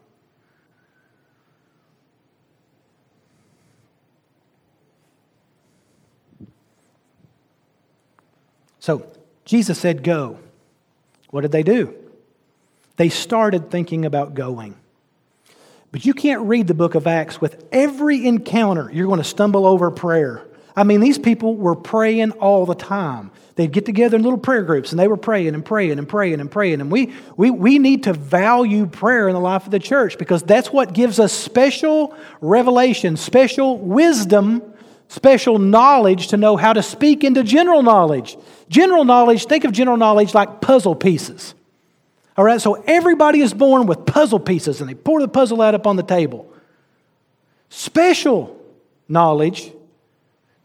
[8.79, 9.05] So,
[9.45, 10.39] Jesus said, Go.
[11.29, 11.93] What did they do?
[12.95, 14.75] They started thinking about going.
[15.91, 19.65] But you can't read the book of Acts with every encounter, you're going to stumble
[19.65, 20.45] over prayer
[20.77, 23.31] I mean, these people were praying all the time.
[23.55, 26.39] They'd get together in little prayer groups and they were praying and praying and praying
[26.39, 26.81] and praying.
[26.81, 30.43] And we, we, we need to value prayer in the life of the church because
[30.43, 34.61] that's what gives us special revelation, special wisdom,
[35.07, 38.37] special knowledge to know how to speak into general knowledge.
[38.69, 41.55] General knowledge, think of general knowledge like puzzle pieces.
[42.37, 45.73] All right, so everybody is born with puzzle pieces and they pour the puzzle out
[45.73, 46.53] up on the table.
[47.69, 48.55] Special
[49.09, 49.71] knowledge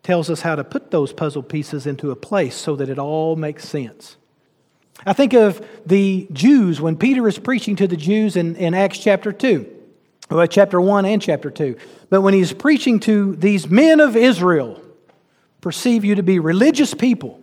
[0.03, 3.36] tells us how to put those puzzle pieces into a place so that it all
[3.36, 4.16] makes sense.
[5.07, 8.98] I think of the Jews when Peter is preaching to the Jews in, in Acts
[8.98, 9.66] chapter 2,
[10.30, 11.76] well, chapter 1 and chapter 2.
[12.09, 14.80] But when he's preaching to these men of Israel,
[15.61, 17.40] perceive you to be religious people.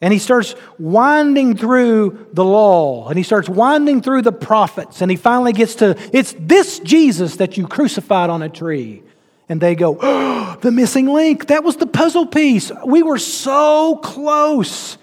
[0.00, 5.00] And he starts winding through the law and he starts winding through the prophets.
[5.00, 9.02] And he finally gets to, it's this Jesus that you crucified on a tree.
[9.48, 11.46] And they go, oh, the missing link.
[11.46, 12.70] That was the puzzle piece.
[12.84, 14.98] We were so close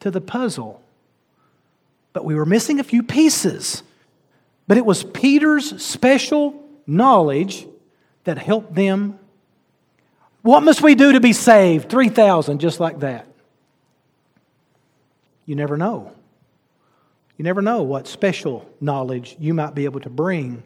[0.00, 0.82] to the puzzle,
[2.12, 3.82] but we were missing a few pieces.
[4.66, 7.66] But it was Peter's special knowledge
[8.24, 9.18] that helped them.
[10.42, 11.90] What must we do to be saved?
[11.90, 13.26] 3,000, just like that.
[15.44, 16.12] You never know.
[17.36, 20.62] You never know what special knowledge you might be able to bring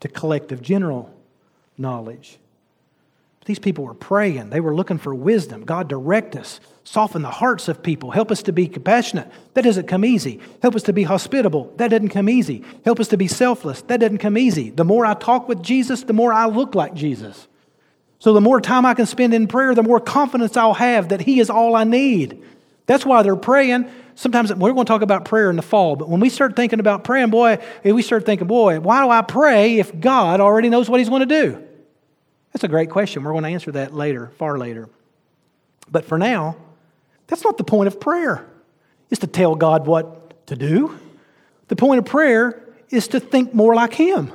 [0.00, 1.14] to collective general
[1.78, 2.38] knowledge.
[3.40, 4.50] But these people were praying.
[4.50, 5.64] They were looking for wisdom.
[5.64, 6.60] God, direct us.
[6.84, 8.10] Soften the hearts of people.
[8.10, 9.30] Help us to be compassionate.
[9.54, 10.40] That doesn't come easy.
[10.62, 11.72] Help us to be hospitable.
[11.76, 12.64] That doesn't come easy.
[12.84, 13.82] Help us to be selfless.
[13.82, 14.70] That doesn't come easy.
[14.70, 17.46] The more I talk with Jesus, the more I look like Jesus.
[18.20, 21.20] So the more time I can spend in prayer, the more confidence I'll have that
[21.20, 22.42] He is all I need.
[22.86, 23.88] That's why they're praying.
[24.14, 26.80] Sometimes we're going to talk about prayer in the fall, but when we start thinking
[26.80, 30.68] about praying, boy, eh, we start thinking, boy, why do I pray if God already
[30.68, 31.67] knows what He's going to do?
[32.52, 33.22] That's a great question.
[33.22, 34.88] We're going to answer that later, far later.
[35.90, 36.56] But for now,
[37.26, 38.46] that's not the point of prayer,
[39.10, 40.98] is to tell God what to do.
[41.68, 44.32] The point of prayer is to think more like Him.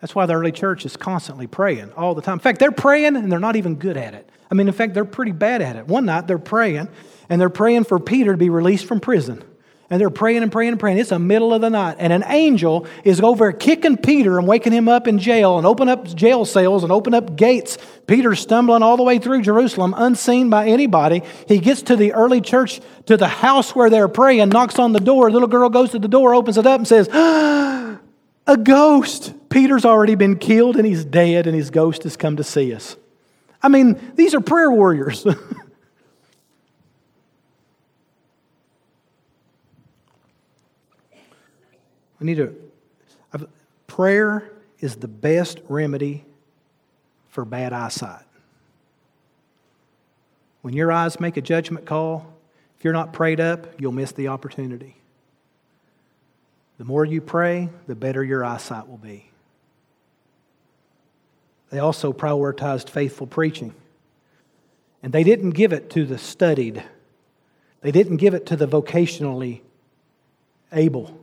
[0.00, 2.34] That's why the early church is constantly praying all the time.
[2.34, 4.28] In fact, they're praying and they're not even good at it.
[4.50, 5.86] I mean, in fact, they're pretty bad at it.
[5.86, 6.88] One night they're praying
[7.28, 9.42] and they're praying for Peter to be released from prison.
[9.90, 10.98] And they're praying and praying and praying.
[10.98, 11.96] It's the middle of the night.
[11.98, 15.88] And an angel is over kicking Peter and waking him up in jail and open
[15.88, 17.78] up jail cells and open up gates.
[18.06, 21.22] Peter's stumbling all the way through Jerusalem, unseen by anybody.
[21.46, 25.00] He gets to the early church, to the house where they're praying, knocks on the
[25.00, 25.28] door.
[25.28, 27.98] A little girl goes to the door, opens it up, and says, ah,
[28.48, 29.34] A ghost.
[29.50, 32.96] Peter's already been killed and he's dead, and his ghost has come to see us.
[33.62, 35.26] I mean, these are prayer warriors.
[42.20, 42.54] We need to.
[43.86, 44.50] Prayer
[44.80, 46.24] is the best remedy
[47.28, 48.24] for bad eyesight.
[50.62, 52.34] When your eyes make a judgment call,
[52.76, 54.96] if you're not prayed up, you'll miss the opportunity.
[56.78, 59.30] The more you pray, the better your eyesight will be.
[61.70, 63.74] They also prioritized faithful preaching.
[65.02, 66.82] And they didn't give it to the studied,
[67.80, 69.60] they didn't give it to the vocationally
[70.72, 71.18] able.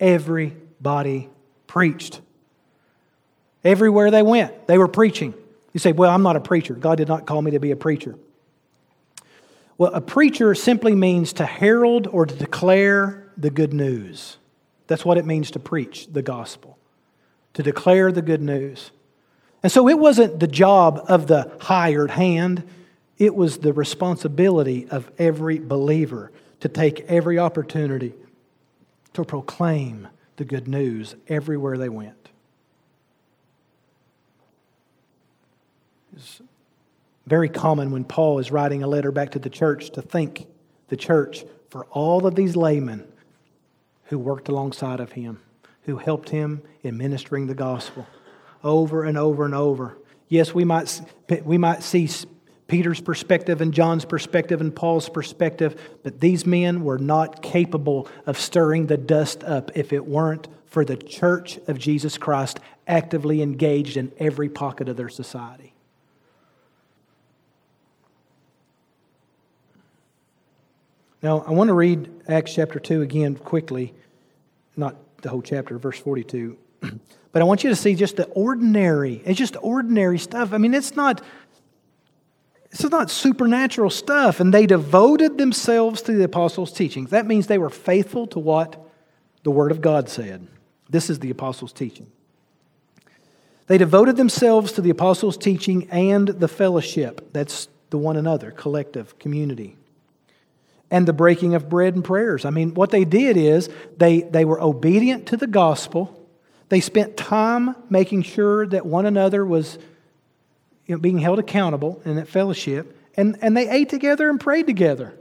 [0.00, 1.28] Everybody
[1.66, 2.20] preached.
[3.64, 5.34] Everywhere they went, they were preaching.
[5.72, 6.74] You say, Well, I'm not a preacher.
[6.74, 8.16] God did not call me to be a preacher.
[9.76, 14.36] Well, a preacher simply means to herald or to declare the good news.
[14.88, 16.78] That's what it means to preach the gospel,
[17.54, 18.90] to declare the good news.
[19.62, 22.64] And so it wasn't the job of the hired hand,
[23.18, 28.14] it was the responsibility of every believer to take every opportunity
[29.18, 30.06] to proclaim
[30.36, 32.28] the good news everywhere they went.
[36.16, 36.40] It's
[37.26, 40.46] very common when Paul is writing a letter back to the church to thank
[40.86, 43.08] the church for all of these laymen
[44.04, 45.40] who worked alongside of him,
[45.82, 48.06] who helped him in ministering the gospel
[48.62, 49.98] over and over and over.
[50.28, 51.00] Yes, we might,
[51.44, 52.08] we might see
[52.68, 58.38] Peter's perspective and John's perspective and Paul's perspective, but these men were not capable of
[58.38, 63.96] stirring the dust up if it weren't for the church of Jesus Christ actively engaged
[63.96, 65.72] in every pocket of their society.
[71.22, 73.94] Now, I want to read Acts chapter 2 again quickly,
[74.76, 76.56] not the whole chapter, verse 42.
[77.30, 80.54] But I want you to see just the ordinary, it's just ordinary stuff.
[80.54, 81.22] I mean, it's not
[82.70, 84.40] This is not supernatural stuff.
[84.40, 87.10] And they devoted themselves to the apostles' teachings.
[87.10, 88.84] That means they were faithful to what
[89.42, 90.46] the Word of God said.
[90.90, 92.10] This is the apostles' teaching.
[93.66, 97.32] They devoted themselves to the apostles' teaching and the fellowship.
[97.32, 99.76] That's the one another, collective, community.
[100.90, 102.46] And the breaking of bread and prayers.
[102.46, 106.26] I mean, what they did is they, they were obedient to the gospel.
[106.70, 109.78] They spent time making sure that one another was
[110.88, 114.66] you know, being held accountable in that fellowship, and, and they ate together and prayed
[114.66, 115.14] together.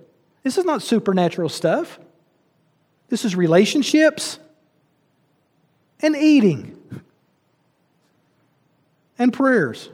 [0.43, 1.99] This is not supernatural stuff.
[3.09, 4.39] This is relationships
[6.01, 7.03] and eating
[9.19, 9.89] and prayers.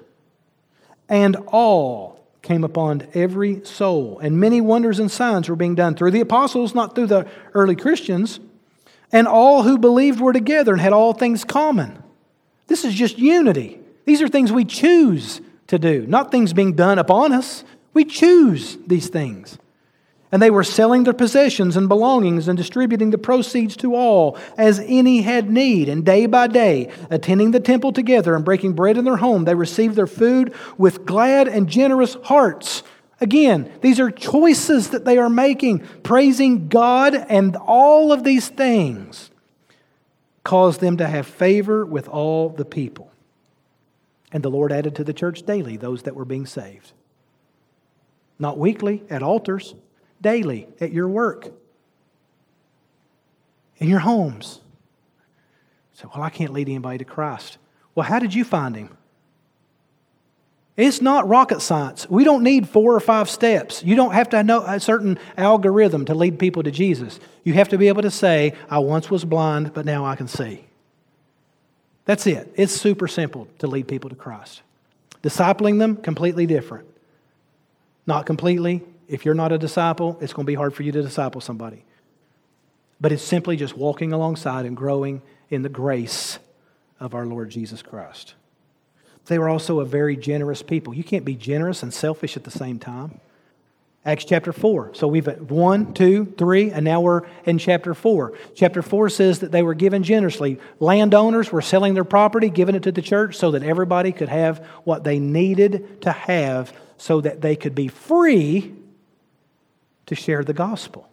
[1.10, 6.12] And all came upon every soul, and many wonders and signs were being done through
[6.12, 8.40] the apostles, not through the early Christians.
[9.12, 12.02] And all who believed were together and had all things common.
[12.68, 13.80] This is just unity.
[14.06, 15.42] These are things we choose
[15.74, 17.64] to do, not things being done upon us.
[17.94, 19.58] We choose these things.
[20.32, 24.80] And they were selling their possessions and belongings and distributing the proceeds to all as
[24.80, 25.90] any had need.
[25.90, 29.54] And day by day, attending the temple together and breaking bread in their home, they
[29.54, 32.82] received their food with glad and generous hearts.
[33.22, 39.30] Again, these are choices that they are making, praising God, and all of these things
[40.44, 43.13] cause them to have favor with all the people.
[44.34, 46.92] And the Lord added to the church daily those that were being saved.
[48.40, 49.76] Not weekly at altars,
[50.20, 51.54] daily at your work,
[53.78, 54.60] in your homes.
[55.94, 57.60] So, well, I can't lead anybody to Christ.
[57.94, 58.98] Well, how did you find him?
[60.76, 62.10] It's not rocket science.
[62.10, 63.84] We don't need four or five steps.
[63.84, 67.20] You don't have to know a certain algorithm to lead people to Jesus.
[67.44, 70.28] You have to be able to say, I once was blind, but now I can
[70.28, 70.66] see.
[72.06, 72.54] That's it.
[72.56, 74.62] It's super simple to lead people to Christ.
[75.22, 76.88] Discipling them, completely different.
[78.06, 78.84] Not completely.
[79.08, 81.86] If you're not a disciple, it's going to be hard for you to disciple somebody.
[83.00, 86.40] But it's simply just walking alongside and growing in the grace
[87.00, 88.34] of our Lord Jesus Christ.
[89.26, 90.94] They were also a very generous people.
[90.94, 93.22] You can't be generous and selfish at the same time.
[94.06, 94.96] Acts chapter 4.
[94.96, 98.34] So we've at 1, 2, 3, and now we're in chapter 4.
[98.54, 100.60] Chapter 4 says that they were given generously.
[100.82, 104.60] Landowners were selling their property, giving it to the church so that everybody could have
[104.84, 108.76] what they needed to have so that they could be free
[110.06, 111.10] to share the gospel.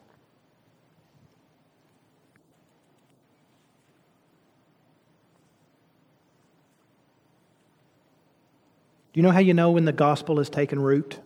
[9.12, 11.18] Do you know how you know when the gospel has taken root?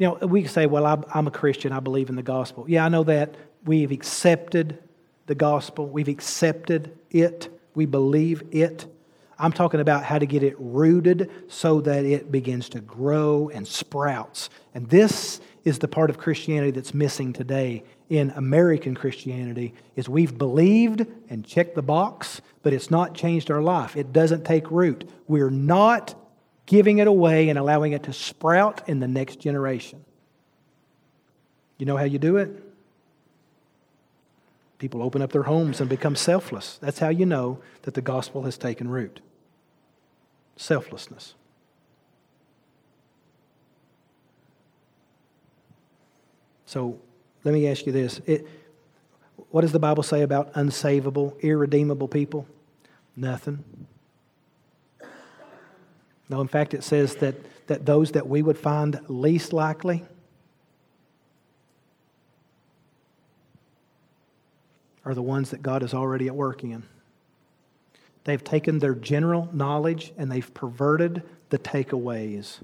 [0.00, 2.64] You know, we can say, well, I'm a Christian, I believe in the gospel.
[2.66, 3.34] Yeah, I know that.
[3.66, 4.78] We've accepted
[5.26, 8.86] the gospel, we've accepted it, we believe it.
[9.38, 13.68] I'm talking about how to get it rooted so that it begins to grow and
[13.68, 14.48] sprouts.
[14.74, 20.36] And this is the part of Christianity that's missing today in American Christianity is we've
[20.36, 23.96] believed and checked the box, but it's not changed our life.
[23.96, 25.08] It doesn't take root.
[25.28, 26.14] We're not
[26.70, 30.04] giving it away and allowing it to sprout in the next generation.
[31.78, 32.62] You know how you do it?
[34.78, 36.78] People open up their homes and become selfless.
[36.80, 39.20] That's how you know that the gospel has taken root.
[40.56, 41.34] Selflessness.
[46.66, 47.00] So
[47.42, 48.20] let me ask you this.
[48.26, 48.46] It,
[49.50, 52.46] what does the Bible say about unsavable, irredeemable people?
[53.16, 53.64] Nothing.
[56.30, 57.34] No, in fact, it says that,
[57.66, 60.04] that those that we would find least likely
[65.04, 66.84] are the ones that God is already at work in.
[68.22, 72.60] They've taken their general knowledge and they've perverted the takeaways.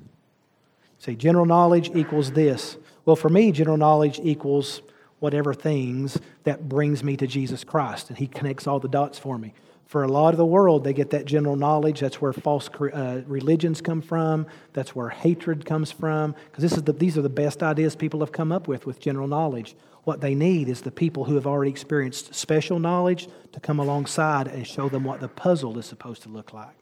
[0.98, 2.76] Say, general knowledge equals this.
[3.04, 4.80] Well, for me, general knowledge equals
[5.18, 9.38] whatever things that brings me to Jesus Christ, and He connects all the dots for
[9.38, 9.54] me
[9.86, 12.00] for a lot of the world, they get that general knowledge.
[12.00, 14.46] That's where false uh, religions come from.
[14.72, 16.34] That's where hatred comes from.
[16.50, 19.76] Because the, these are the best ideas people have come up with with general knowledge.
[20.02, 24.48] What they need is the people who have already experienced special knowledge to come alongside
[24.48, 26.76] and show them what the puzzle is supposed to look like.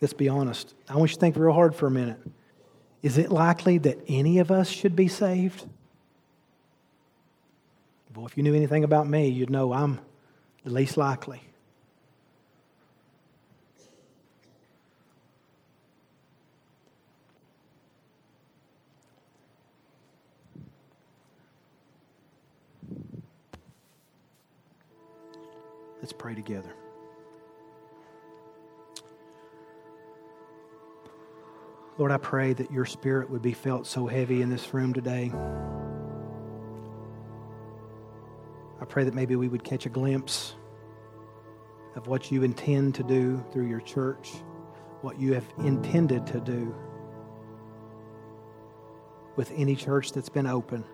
[0.00, 0.74] Let's be honest.
[0.88, 2.20] I want you to think real hard for a minute.
[3.02, 5.66] Is it likely that any of us should be saved?
[8.14, 10.00] Well, if you knew anything about me, you'd know I'm
[10.64, 11.42] the least likely.
[26.00, 26.72] Let's pray together.
[31.98, 35.32] Lord, I pray that your spirit would be felt so heavy in this room today.
[38.80, 40.54] I pray that maybe we would catch a glimpse
[41.96, 44.30] of what you intend to do through your church,
[45.00, 46.74] what you have intended to do
[49.36, 50.84] with any church that's been open,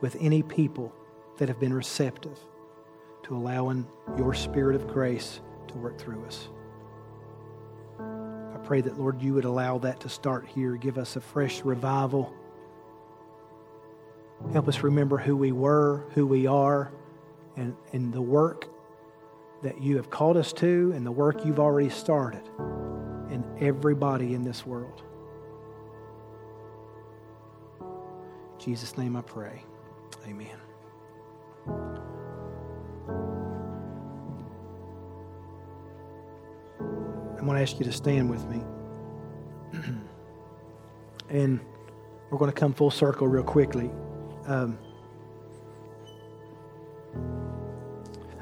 [0.00, 0.92] with any people
[1.38, 2.38] that have been receptive
[3.24, 3.86] to allowing
[4.16, 6.48] your spirit of grace to work through us.
[7.98, 10.76] I pray that, Lord, you would allow that to start here.
[10.76, 12.32] Give us a fresh revival.
[14.52, 16.92] Help us remember who we were, who we are,
[17.56, 18.68] and, and the work
[19.62, 22.42] that you have called us to and the work you've already started
[23.30, 25.02] in everybody in this world.
[27.80, 29.62] In Jesus' name I pray.
[30.26, 30.58] Amen.
[37.38, 38.62] I'm going to ask you to stand with me.
[41.28, 41.60] and
[42.30, 43.90] we're going to come full circle real quickly.
[44.46, 44.78] Um,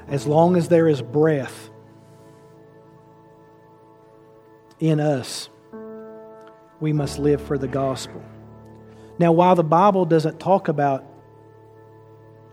[0.07, 1.69] as long as there is breath
[4.79, 5.49] in us,
[6.79, 8.21] we must live for the gospel.
[9.17, 11.03] Now, while the Bible doesn't talk about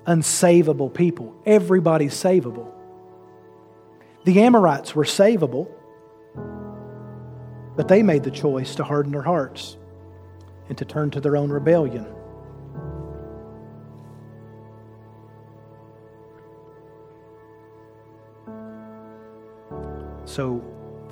[0.07, 2.73] unsavable people, everybody's savable.
[4.25, 5.69] The Amorites were savable,
[7.77, 9.77] but they made the choice to harden their hearts
[10.69, 12.07] and to turn to their own rebellion.
[20.33, 20.65] So,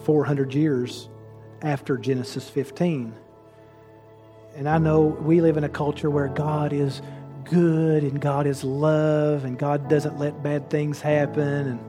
[0.05, 1.11] 400 years
[1.61, 3.15] after Genesis 15.
[4.57, 7.03] And I know we live in a culture where God is
[7.45, 11.43] good and God is love and God doesn't let bad things happen.
[11.43, 11.81] And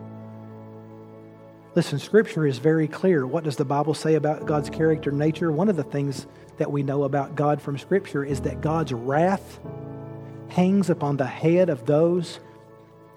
[1.73, 3.25] listen, Scripture is very clear.
[3.25, 5.53] What does the Bible say about God's character and nature?
[5.53, 6.27] One of the things
[6.57, 9.61] that we know about God from Scripture is that God's wrath
[10.49, 12.41] hangs upon the head of those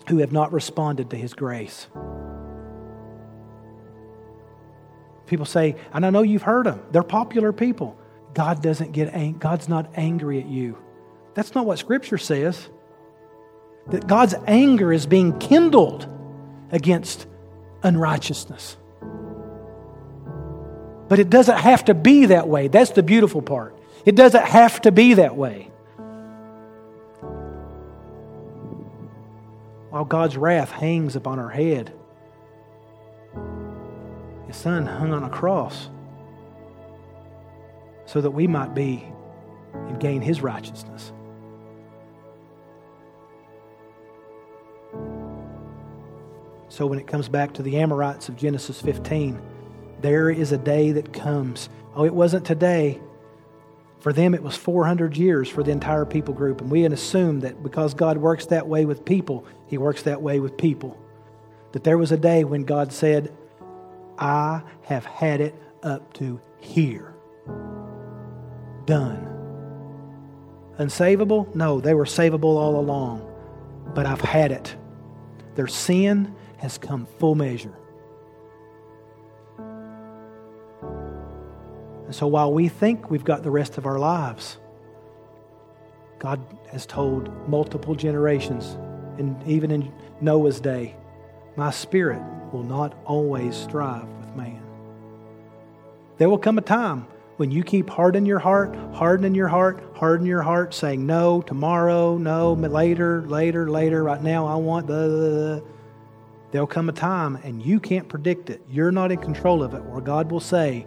[0.06, 1.88] who have not responded to His grace.
[5.26, 7.96] People say, and I know you've heard them, they're popular people.
[8.34, 10.76] God doesn't get ang- God's not angry at you.
[11.34, 12.68] That's not what Scripture says.
[13.88, 16.08] That God's anger is being kindled
[16.70, 17.26] against
[17.82, 18.76] unrighteousness.
[21.08, 22.68] But it doesn't have to be that way.
[22.68, 23.78] That's the beautiful part.
[24.04, 25.70] It doesn't have to be that way.
[29.90, 31.92] While God's wrath hangs upon our head,
[34.54, 35.88] his son hung on a cross
[38.06, 39.04] so that we might be
[39.72, 41.12] and gain his righteousness.
[46.68, 49.40] So when it comes back to the Amorites of Genesis 15,
[50.00, 51.68] there is a day that comes.
[51.94, 53.00] Oh, it wasn't today.
[54.00, 56.60] For them, it was 400 years for the entire people group.
[56.60, 60.40] And we assume that because God works that way with people, He works that way
[60.40, 60.98] with people.
[61.72, 63.32] That there was a day when God said,
[64.18, 67.14] I have had it up to here.
[68.86, 69.30] Done.
[70.78, 71.54] Unsavable?
[71.54, 73.30] No, they were savable all along.
[73.94, 74.76] But I've had it.
[75.54, 77.74] Their sin has come full measure.
[82.06, 84.58] And so while we think we've got the rest of our lives,
[86.18, 86.40] God
[86.70, 88.76] has told multiple generations,
[89.18, 90.96] and even in Noah's day,
[91.56, 92.22] my spirit
[92.54, 94.62] will not always strive with man.
[96.18, 100.28] There will come a time when you keep hardening your heart, hardening your heart, hardening
[100.28, 105.64] your heart, saying no tomorrow, no later, later, later, right now I want the.
[106.52, 108.62] There'll come a time, and you can't predict it.
[108.70, 110.86] You're not in control of it, where God will say,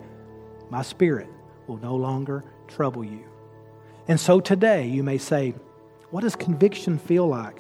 [0.70, 1.28] My spirit
[1.68, 3.26] will no longer trouble you.
[4.07, 5.53] And so today, you may say,
[6.11, 7.59] What does conviction feel like?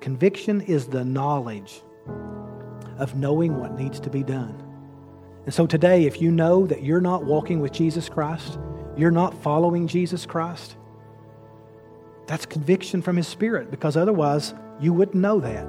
[0.00, 1.82] Conviction is the knowledge
[2.98, 4.60] of knowing what needs to be done.
[5.44, 8.58] And so today, if you know that you're not walking with Jesus Christ,
[8.96, 10.76] you're not following Jesus Christ,
[12.26, 15.66] that's conviction from His Spirit because otherwise you wouldn't know that.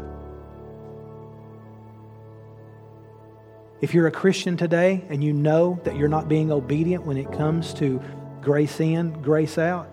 [3.81, 7.31] If you're a Christian today and you know that you're not being obedient when it
[7.31, 8.01] comes to
[8.41, 9.89] grace in, grace out,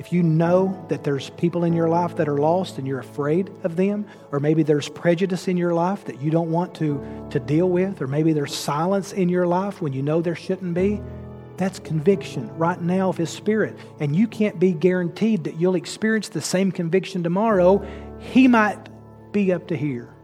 [0.00, 3.50] if you know that there's people in your life that are lost and you're afraid
[3.64, 7.38] of them, or maybe there's prejudice in your life that you don't want to, to
[7.38, 11.02] deal with, or maybe there's silence in your life when you know there shouldn't be,
[11.58, 13.78] that's conviction right now of His Spirit.
[14.00, 17.86] And you can't be guaranteed that you'll experience the same conviction tomorrow.
[18.20, 18.88] He might
[19.32, 20.14] be up to here.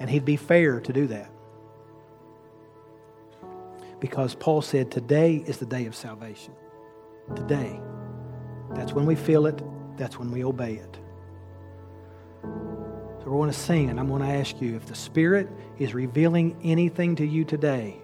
[0.00, 1.30] And He'd be fair to do that.
[4.00, 6.52] because Paul said today is the day of salvation.
[7.34, 7.80] Today.
[8.74, 9.60] That's when we feel it,
[9.96, 10.98] that's when we obey it.
[12.42, 15.48] So we're going to sing, and I'm going to ask you if the Spirit
[15.78, 17.96] is revealing anything to you today,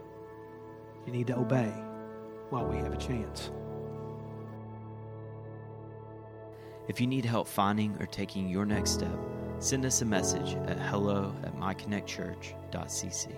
[1.06, 1.72] you need to obey
[2.50, 3.50] while we have a chance.
[6.88, 9.16] If you need help finding or taking your next step,
[9.60, 13.36] send us a message at hello at myconnectchurch.cc.